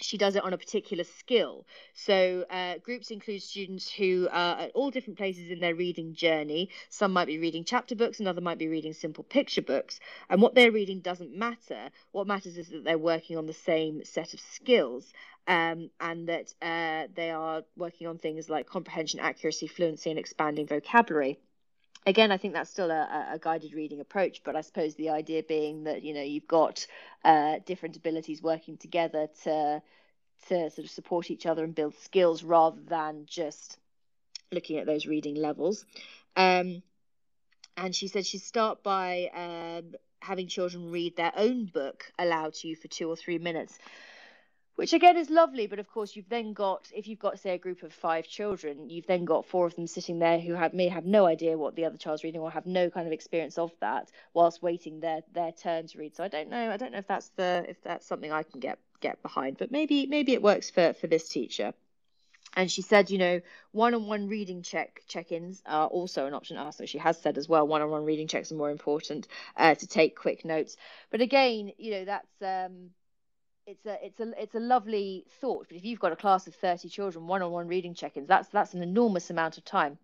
[0.00, 1.66] she does it on a particular skill.
[1.94, 6.70] So uh, groups include students who are at all different places in their reading journey.
[6.88, 10.00] Some might be reading chapter books, another might be reading simple picture books.
[10.28, 11.90] And what they're reading doesn't matter.
[12.12, 15.12] What matters is that they're working on the same set of skills.
[15.48, 20.66] Um, and that uh, they are working on things like comprehension, accuracy, fluency, and expanding
[20.66, 21.40] vocabulary
[22.06, 25.42] again, I think that's still a, a, guided reading approach, but I suppose the idea
[25.42, 26.86] being that you know you've got
[27.24, 29.82] uh, different abilities working together to
[30.48, 33.78] to sort of support each other and build skills rather than just
[34.50, 35.84] looking at those reading levels.
[36.36, 36.82] Um,
[37.76, 42.68] and she said she'd start by um, having children read their own book aloud to
[42.68, 43.78] you for two or three minutes
[44.80, 47.58] which again is lovely but of course you've then got if you've got say a
[47.58, 50.88] group of five children you've then got four of them sitting there who have may
[50.88, 53.70] have no idea what the other child's reading or have no kind of experience of
[53.80, 56.98] that whilst waiting their their turn to read so i don't know i don't know
[56.98, 60.40] if that's the if that's something i can get get behind but maybe maybe it
[60.40, 61.74] works for for this teacher
[62.56, 66.56] and she said, you know, one-on-one reading check check-ins are also an option.
[66.56, 70.16] Also, she has said as well, one-on-one reading checks are more important uh, to take
[70.16, 70.76] quick notes.
[71.12, 72.90] But again, you know, that's um,
[73.70, 75.66] it's a it's a it's a lovely thought.
[75.68, 78.82] But if you've got a class of thirty children, one-on-one reading check-ins, that's that's an
[78.82, 79.98] enormous amount of time.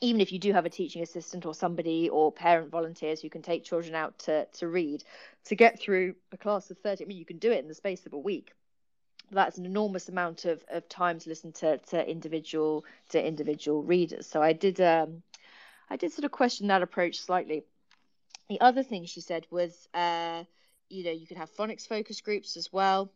[0.00, 3.42] Even if you do have a teaching assistant or somebody or parent volunteers who can
[3.42, 5.04] take children out to to read,
[5.44, 7.74] to get through a class of thirty, I mean, you can do it in the
[7.74, 8.52] space of a week.
[9.30, 14.26] That's an enormous amount of, of time to listen to, to individual to individual readers.
[14.26, 15.22] So I did um
[15.90, 17.64] I did sort of question that approach slightly.
[18.48, 20.44] The other thing she said was uh
[20.94, 23.10] you know you can have phonics focus groups as well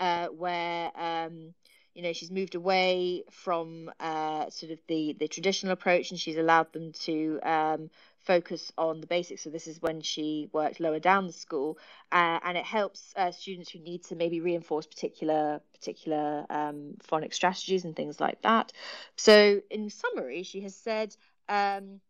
[0.00, 1.54] uh, where um,
[1.94, 6.36] you know she's moved away from uh, sort of the the traditional approach and she's
[6.36, 9.42] allowed them to um, focus on the basics.
[9.42, 11.78] So this is when she worked lower down the school
[12.12, 17.34] uh, and it helps uh, students who need to maybe reinforce particular particular um, phonics
[17.34, 18.72] strategies and things like that.
[19.16, 21.14] So in summary she has said
[21.48, 22.00] um,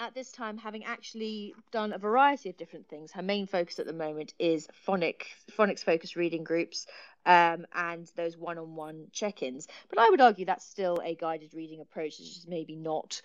[0.00, 3.10] at this time having actually done a variety of different things.
[3.12, 5.26] Her main focus at the moment is phonic
[5.56, 6.86] phonics focused reading groups
[7.26, 9.66] um, and those one-on-one check-ins.
[9.88, 12.20] But I would argue that's still a guided reading approach.
[12.20, 13.20] It's just maybe not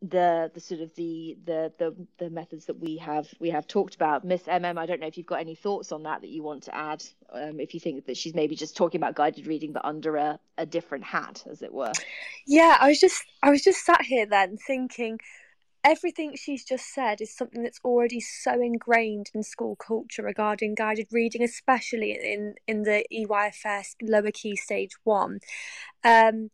[0.00, 3.96] the the sort of the the the the methods that we have we have talked
[3.96, 6.40] about miss mm i don't know if you've got any thoughts on that that you
[6.40, 9.72] want to add um, if you think that she's maybe just talking about guided reading
[9.72, 11.90] but under a, a different hat as it were
[12.46, 15.18] yeah i was just i was just sat here then thinking
[15.84, 21.08] everything she's just said is something that's already so ingrained in school culture regarding guided
[21.12, 25.40] reading, especially in in the EYFS lower key stage one.
[26.04, 26.50] Um,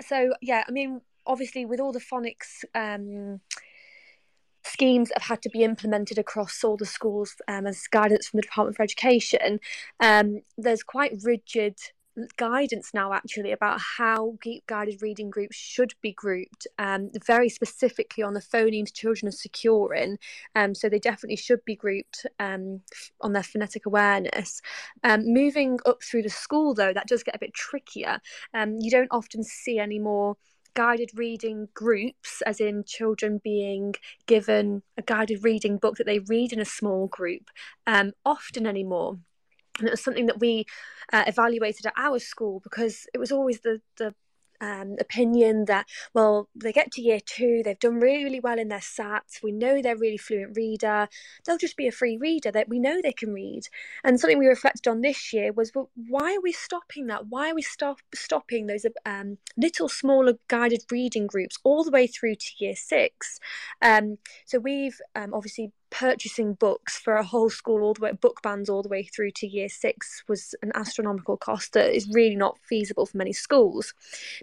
[0.00, 2.64] so yeah, I mean, obviously with all the phonics.
[2.74, 3.40] Um,
[4.64, 8.42] schemes have had to be implemented across all the schools um, as guidance from the
[8.42, 9.60] Department for Education.
[10.00, 11.78] Um, there's quite rigid
[12.36, 18.34] guidance now actually about how guided reading groups should be grouped um, very specifically on
[18.34, 20.18] the phonemes children are secure in
[20.54, 22.80] um, so they definitely should be grouped um,
[23.20, 24.60] on their phonetic awareness.
[25.04, 28.20] Um, moving up through the school though that does get a bit trickier.
[28.54, 30.36] Um, you don't often see any more
[30.74, 33.94] guided reading groups, as in children being
[34.26, 37.50] given a guided reading book that they read in a small group,
[37.86, 39.18] um, often anymore
[39.78, 40.66] and it was something that we
[41.12, 44.14] uh, evaluated at our school because it was always the the
[44.60, 48.68] um, opinion that, well, they get to year two, they've done really, really well in
[48.68, 51.08] their SATs, we know they're really fluent reader,
[51.44, 53.62] they'll just be a free reader, that we know they can read.
[54.04, 57.26] And something we reflected on this year was, well, why are we stopping that?
[57.28, 62.06] Why are we stop, stopping those um, little smaller guided reading groups all the way
[62.06, 63.38] through to year six?
[63.80, 68.42] Um, so we've um, obviously purchasing books for a whole school all the way book
[68.42, 72.36] bands all the way through to year six was an astronomical cost that is really
[72.36, 73.94] not feasible for many schools.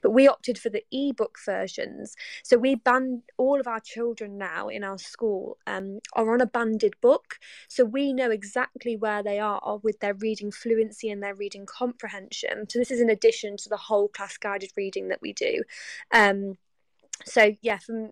[0.01, 2.15] But we opted for the e-book versions.
[2.43, 6.45] So we ban all of our children now in our school um, are on a
[6.45, 7.39] banded book.
[7.67, 12.69] So we know exactly where they are with their reading fluency and their reading comprehension.
[12.69, 15.63] So this is in addition to the whole class guided reading that we do.
[16.11, 16.57] Um,
[17.23, 18.11] so yeah from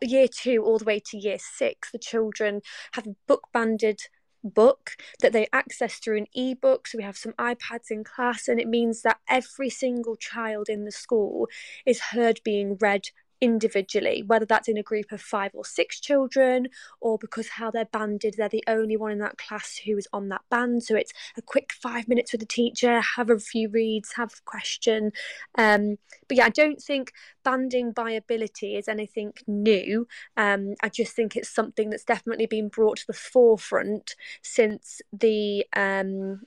[0.00, 2.60] year two all the way to year six, the children
[2.92, 4.00] have a book banded
[4.44, 6.88] book that they access through an ebook.
[6.88, 10.84] So we have some iPads in class, and it means that every single child in
[10.84, 11.48] the school
[11.86, 13.04] is heard being read
[13.42, 16.68] individually, whether that's in a group of five or six children,
[17.00, 20.28] or because how they're banded, they're the only one in that class who is on
[20.28, 20.84] that band.
[20.84, 24.42] So it's a quick five minutes with the teacher, have a few reads, have a
[24.44, 25.10] question.
[25.58, 27.12] Um, but yeah, I don't think
[27.44, 30.06] banding by ability is anything new.
[30.36, 35.66] Um, I just think it's something that's definitely been brought to the forefront since the
[35.74, 36.42] um,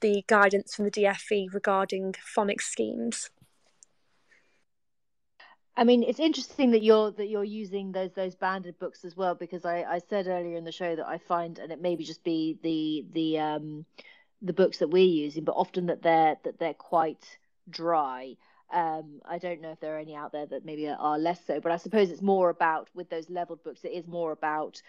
[0.00, 3.30] the guidance from the DFE regarding phonics schemes.
[5.76, 9.34] I mean, it's interesting that you're that you're using those those banded books as well
[9.34, 12.24] because I, I said earlier in the show that I find and it maybe just
[12.24, 13.86] be the the um
[14.42, 17.24] the books that we're using, but often that they're that they're quite
[17.70, 18.36] dry.
[18.72, 21.60] Um, I don't know if there are any out there that maybe are, less so,
[21.60, 23.84] but I suppose it's more about with those leveled books.
[23.84, 24.80] It is more about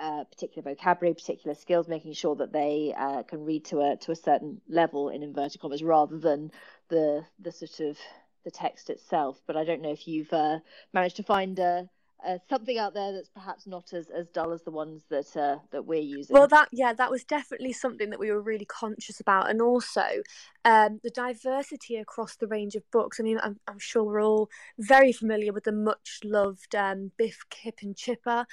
[0.00, 4.12] uh, particular vocabulary, particular skills, making sure that they uh, can read to a to
[4.12, 6.50] a certain level in inverted commas, rather than
[6.88, 7.98] the the sort of
[8.46, 9.42] the text itself.
[9.46, 10.60] But I don't know if you've uh,
[10.94, 11.82] managed to find uh,
[12.24, 15.58] uh, something out there that's perhaps not as, as dull as the ones that uh,
[15.70, 16.32] that we're using.
[16.32, 20.22] Well, that yeah, that was definitely something that we were really conscious about, and also
[20.64, 23.20] um, the diversity across the range of books.
[23.20, 27.44] I mean, I'm, I'm sure we're all very familiar with the much loved um, Biff,
[27.50, 28.46] Kip, and Chipper.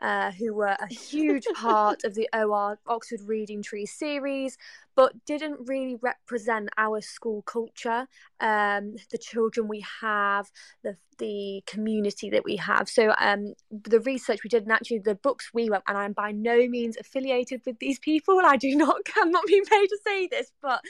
[0.00, 4.56] Uh, who were a huge part of the OR Oxford Reading Tree series,
[4.94, 8.06] but didn't really represent our school culture,
[8.40, 10.50] um, the children we have,
[10.82, 12.88] the the community that we have.
[12.88, 16.32] So um, the research we did, and actually the books we went, and I'm by
[16.32, 18.40] no means affiliated with these people.
[18.44, 20.80] I do not, I'm not being paid to say this, but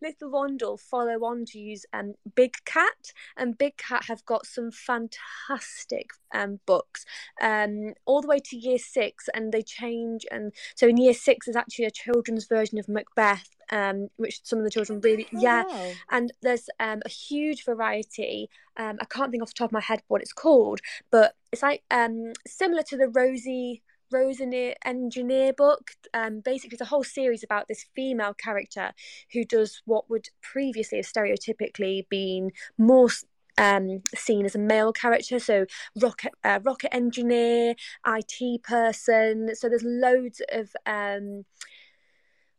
[0.00, 4.70] Little Wandle follow on to use um, Big Cat, and Big Cat have got some
[4.70, 7.04] fantastic um, books
[7.42, 10.24] um, all the way to year six, and they change.
[10.30, 14.58] And so in year six is actually a children's version of Macbeth um, which some
[14.58, 15.92] of the children really oh, yeah wow.
[16.10, 19.80] and there's um, a huge variety um, i can't think off the top of my
[19.80, 25.92] head what it's called but it's like um, similar to the rosie Rosie Engineer book.
[26.14, 28.92] Um, basically, it's a whole series about this female character
[29.32, 33.08] who does what would previously have stereotypically been more
[33.58, 35.38] um, seen as a male character.
[35.38, 35.66] So
[36.00, 37.74] rocket uh, rocket engineer,
[38.06, 39.54] IT person.
[39.54, 41.44] So there's loads of um,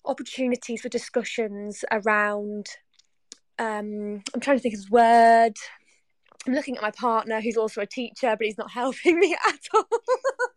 [0.06, 2.68] opportunities for discussions around
[3.60, 5.54] um, I'm trying to think of his word.
[6.46, 9.60] I'm looking at my partner who's also a teacher, but he's not helping me at
[9.74, 9.88] all.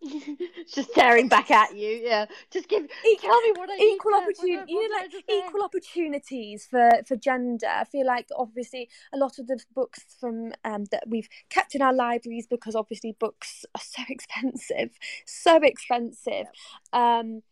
[0.75, 2.01] just staring back at you.
[2.03, 2.89] Yeah, just give.
[3.21, 4.73] tell me what I equal opportunity.
[4.73, 7.69] You know, like equal opportunities for for gender.
[7.69, 11.83] I feel like obviously a lot of the books from um, that we've kept in
[11.83, 14.91] our libraries because obviously books are so expensive,
[15.25, 16.47] so expensive,
[16.93, 17.43] um,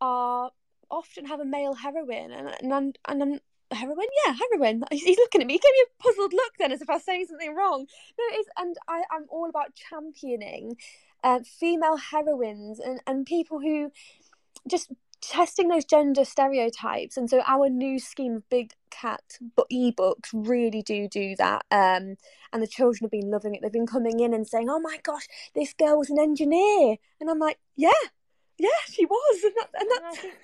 [0.00, 0.50] are
[0.90, 4.84] often have a male heroine, and and and I'm heroine, yeah, heroine.
[4.90, 5.54] He's looking at me.
[5.54, 7.86] He gave me a puzzled look then, as if I was saying something wrong.
[8.18, 10.76] No, it is, and I, I'm all about championing
[11.24, 13.90] uh, female heroines and and people who
[14.68, 19.22] just testing those gender stereotypes and so our new scheme of big cat
[19.72, 22.16] ebooks really do do that um,
[22.52, 24.98] and the children have been loving it they've been coming in and saying oh my
[25.02, 27.90] gosh this girl was an engineer and i'm like yeah
[28.58, 30.02] yeah, she was, and, that, and that's.
[30.02, 30.34] And I, think,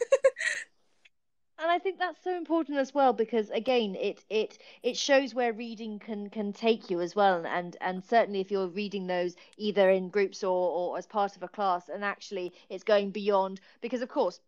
[1.59, 5.53] and I think that's so important as well because again, it it it shows where
[5.53, 9.91] reading can can take you as well, and and certainly if you're reading those either
[9.91, 14.03] in groups or or as part of a class, and actually it's going beyond because
[14.03, 14.41] of course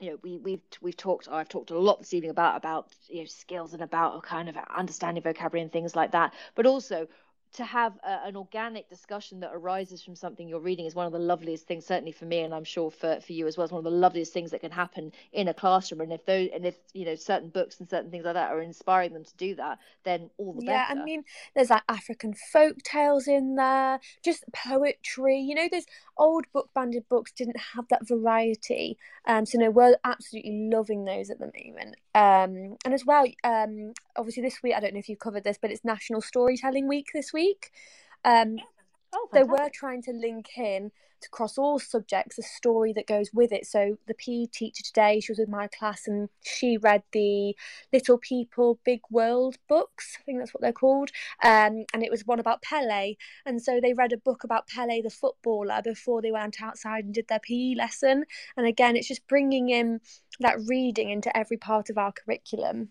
[0.00, 3.20] you know we we've we've talked I've talked a lot this evening about about you
[3.20, 7.08] know skills and about kind of understanding vocabulary and things like that but also
[7.54, 11.12] to have a, an organic discussion that arises from something you're reading is one of
[11.12, 13.72] the loveliest things certainly for me and i'm sure for, for you as well it's
[13.72, 16.00] one of the loveliest things that can happen in a classroom.
[16.00, 18.60] And if those and if you know certain books and certain things like that are
[18.60, 21.00] inspiring them to do that then all the yeah, better.
[21.00, 21.24] i mean
[21.54, 25.84] there's like african folk tales in there just poetry you know those
[26.16, 28.96] old book banded books didn't have that variety.
[29.26, 31.96] Um so no we're absolutely loving those at the moment.
[32.14, 35.58] Um and as well um obviously this week i don't know if you covered this
[35.60, 37.70] but it's national storytelling week this week week.
[38.24, 38.56] Um,
[39.14, 43.30] oh, they were trying to link in to cross all subjects a story that goes
[43.32, 43.66] with it.
[43.66, 47.54] So the PE teacher today, she was with my class and she read the
[47.92, 50.16] Little People Big World books.
[50.18, 51.10] I think that's what they're called.
[51.42, 53.16] Um, and it was one about Pele.
[53.44, 57.14] And so they read a book about Pele the footballer before they went outside and
[57.14, 58.24] did their PE lesson.
[58.56, 60.00] And again, it's just bringing in
[60.40, 62.90] that reading into every part of our curriculum.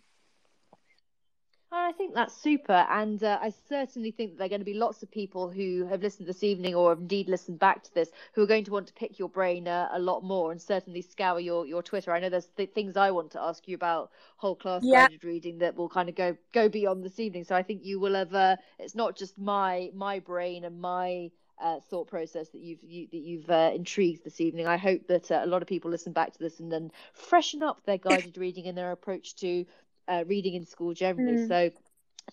[1.78, 4.74] I think that's super, and uh, I certainly think that there are going to be
[4.74, 8.10] lots of people who have listened this evening, or have indeed listened back to this,
[8.34, 11.02] who are going to want to pick your brain uh, a lot more, and certainly
[11.02, 12.14] scour your, your Twitter.
[12.14, 15.08] I know there's th- things I want to ask you about whole class yeah.
[15.08, 17.44] guided reading that will kind of go go beyond this evening.
[17.44, 18.34] So I think you will have.
[18.34, 21.30] Uh, it's not just my my brain and my
[21.62, 24.68] uh, thought process that you've you, that you've uh, intrigued this evening.
[24.68, 27.64] I hope that uh, a lot of people listen back to this and then freshen
[27.64, 29.66] up their guided reading and their approach to
[30.08, 31.38] uh, reading in school generally.
[31.38, 31.48] Mm.
[31.48, 31.70] So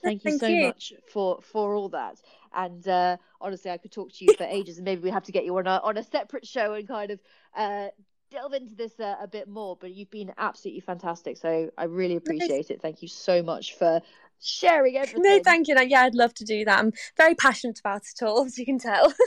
[0.03, 0.67] thank you thank so you.
[0.67, 2.21] much for for all that.
[2.55, 5.33] And uh, honestly, I could talk to you for ages, and maybe we have to
[5.33, 7.21] get you on a on a separate show and kind of
[7.57, 7.89] uh,
[8.31, 9.77] delve into this uh, a bit more.
[9.81, 12.81] But you've been absolutely fantastic, so I really appreciate it.
[12.81, 14.01] Thank you so much for
[14.41, 15.23] sharing everything.
[15.23, 15.77] No, thank you.
[15.81, 16.79] Yeah, I'd love to do that.
[16.79, 19.13] I'm very passionate about it all, as you can tell.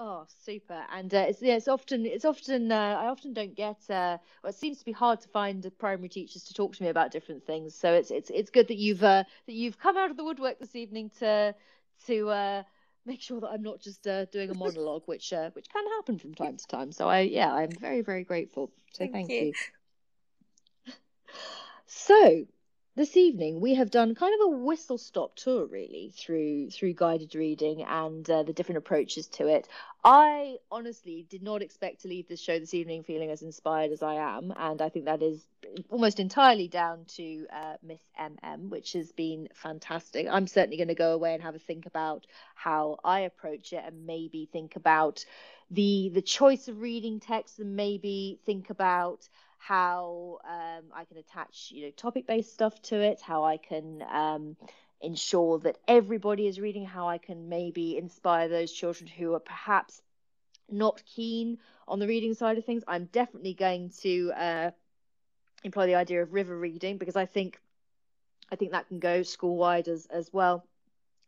[0.00, 0.84] Oh, super!
[0.92, 3.78] And uh, it's yeah, it's often it's often uh, I often don't get.
[3.90, 6.88] Uh, well, it seems to be hard to find primary teachers to talk to me
[6.88, 7.74] about different things.
[7.74, 10.60] So it's it's it's good that you've uh, that you've come out of the woodwork
[10.60, 11.52] this evening to
[12.06, 12.62] to uh,
[13.06, 16.16] make sure that I'm not just uh, doing a monologue, which uh, which can happen
[16.16, 16.92] from time to time.
[16.92, 18.70] So I yeah, I'm very very grateful.
[18.92, 19.46] So thank, thank you.
[19.46, 19.54] you.
[21.86, 22.46] So
[22.98, 27.32] this evening we have done kind of a whistle stop tour really through through guided
[27.36, 29.68] reading and uh, the different approaches to it.
[30.04, 34.02] I honestly did not expect to leave this show this evening feeling as inspired as
[34.02, 35.46] i am and i think that is
[35.90, 40.26] almost entirely down to uh, miss mm which has been fantastic.
[40.28, 42.26] I'm certainly going to go away and have a think about
[42.56, 45.24] how i approach it and maybe think about
[45.70, 49.28] the the choice of reading text and maybe think about
[49.58, 54.56] how um, I can attach, you know, topic-based stuff to it, how I can um,
[55.00, 60.02] ensure that everybody is reading, how I can maybe inspire those children who are perhaps
[60.70, 62.84] not keen on the reading side of things.
[62.86, 64.70] I'm definitely going to uh,
[65.64, 67.60] employ the idea of river reading because I think
[68.50, 70.64] I think that can go school wide as as well.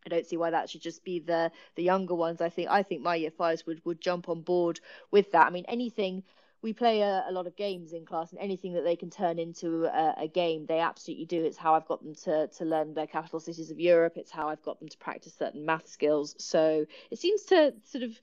[0.06, 2.40] I don't see why that should just be the the younger ones.
[2.40, 5.46] I think I think my year fives would would jump on board with that.
[5.46, 6.22] I mean anything
[6.62, 9.38] we play a, a, lot of games in class, and anything that they can turn
[9.38, 11.44] into a, a, game, they absolutely do.
[11.44, 14.14] It's how I've got them to to learn their capital cities of Europe.
[14.16, 16.34] It's how I've got them to practice certain math skills.
[16.38, 18.20] So it seems to sort of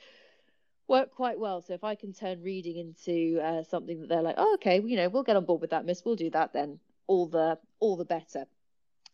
[0.87, 1.61] work quite well.
[1.61, 4.95] So if I can turn reading into uh, something that they're like, oh, okay, you
[4.95, 6.05] know, we'll get on board with that, Miss.
[6.05, 6.79] We'll do that then.
[7.07, 8.45] All the all the better.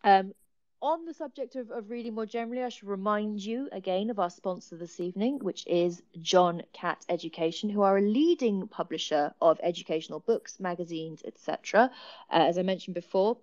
[0.04, 0.34] Um,
[0.84, 4.30] on the subject of, of reading more generally, I should remind you again of our
[4.30, 10.20] sponsor this evening, which is John Catt Education, who are a leading publisher of educational
[10.20, 11.90] books, magazines, etc.
[12.30, 13.38] Uh, as I mentioned before,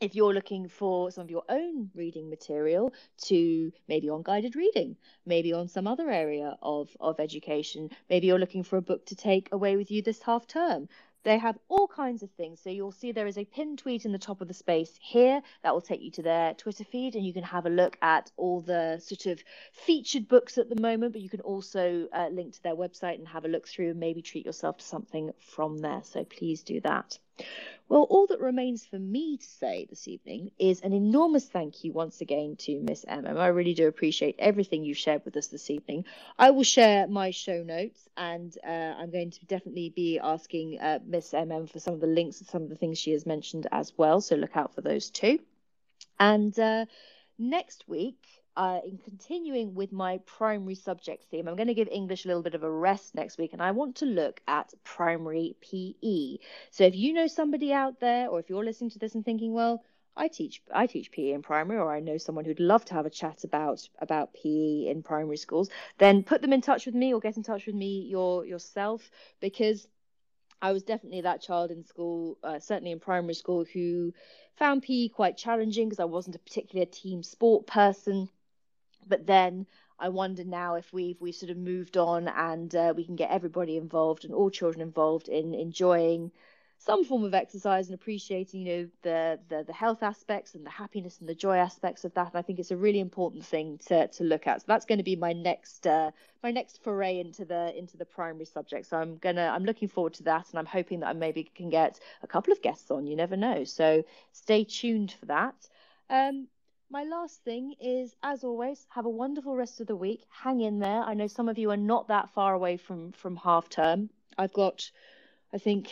[0.00, 2.92] if you're looking for some of your own reading material
[3.22, 8.40] to maybe on guided reading, maybe on some other area of, of education, maybe you're
[8.40, 10.88] looking for a book to take away with you this half term,
[11.26, 12.60] they have all kinds of things.
[12.62, 15.42] So you'll see there is a pinned tweet in the top of the space here
[15.64, 18.30] that will take you to their Twitter feed, and you can have a look at
[18.36, 21.12] all the sort of featured books at the moment.
[21.12, 23.98] But you can also uh, link to their website and have a look through and
[23.98, 26.02] maybe treat yourself to something from there.
[26.04, 27.18] So please do that.
[27.88, 31.92] Well, all that remains for me to say this evening is an enormous thank you
[31.92, 33.36] once again to Miss MM.
[33.36, 36.04] I really do appreciate everything you've shared with us this evening.
[36.36, 40.98] I will share my show notes, and uh, I'm going to definitely be asking uh,
[41.06, 43.68] Miss MM for some of the links and some of the things she has mentioned
[43.70, 44.20] as well.
[44.20, 45.38] So look out for those too.
[46.18, 46.86] And uh,
[47.38, 48.18] next week,
[48.56, 52.42] uh, in continuing with my primary subject theme, I'm going to give English a little
[52.42, 56.38] bit of a rest next week, and I want to look at primary PE.
[56.70, 59.52] So if you know somebody out there, or if you're listening to this and thinking,
[59.52, 59.84] well,
[60.16, 63.04] I teach I teach PE in primary, or I know someone who'd love to have
[63.04, 65.68] a chat about about PE in primary schools,
[65.98, 69.10] then put them in touch with me or get in touch with me your yourself
[69.40, 69.86] because
[70.62, 74.14] I was definitely that child in school, uh, certainly in primary school, who
[74.56, 78.30] found PE quite challenging because I wasn't a particularly team sport person
[79.06, 79.66] but then
[79.98, 83.30] I wonder now if we've we've sort of moved on and uh, we can get
[83.30, 86.32] everybody involved and all children involved in enjoying
[86.78, 90.70] some form of exercise and appreciating you know the, the the health aspects and the
[90.70, 92.28] happiness and the joy aspects of that.
[92.28, 94.60] And i think it's a really important thing to to look at.
[94.60, 96.10] So that's going to be my next uh,
[96.42, 98.86] my next foray into the into the primary subject.
[98.86, 101.70] So i'm gonna i'm looking forward to that and i'm hoping that i maybe can
[101.70, 103.64] get a couple of guests on you never know.
[103.64, 105.68] So stay tuned for that.
[106.10, 106.48] Um,
[106.90, 110.24] my last thing is, as always, have a wonderful rest of the week.
[110.30, 111.02] Hang in there.
[111.02, 114.10] I know some of you are not that far away from from half term.
[114.38, 114.90] I've got,
[115.52, 115.90] I think,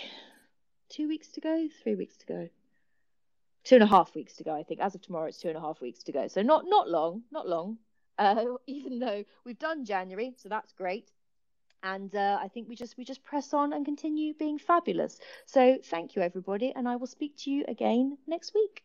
[0.88, 2.48] two weeks to go, three weeks to go,
[3.64, 4.54] two and a half weeks to go.
[4.54, 6.28] I think as of tomorrow, it's two and a half weeks to go.
[6.28, 7.78] So not not long, not long.
[8.18, 11.10] Uh, even though we've done January, so that's great.
[11.82, 15.18] And uh, I think we just we just press on and continue being fabulous.
[15.44, 18.84] So thank you everybody, and I will speak to you again next week.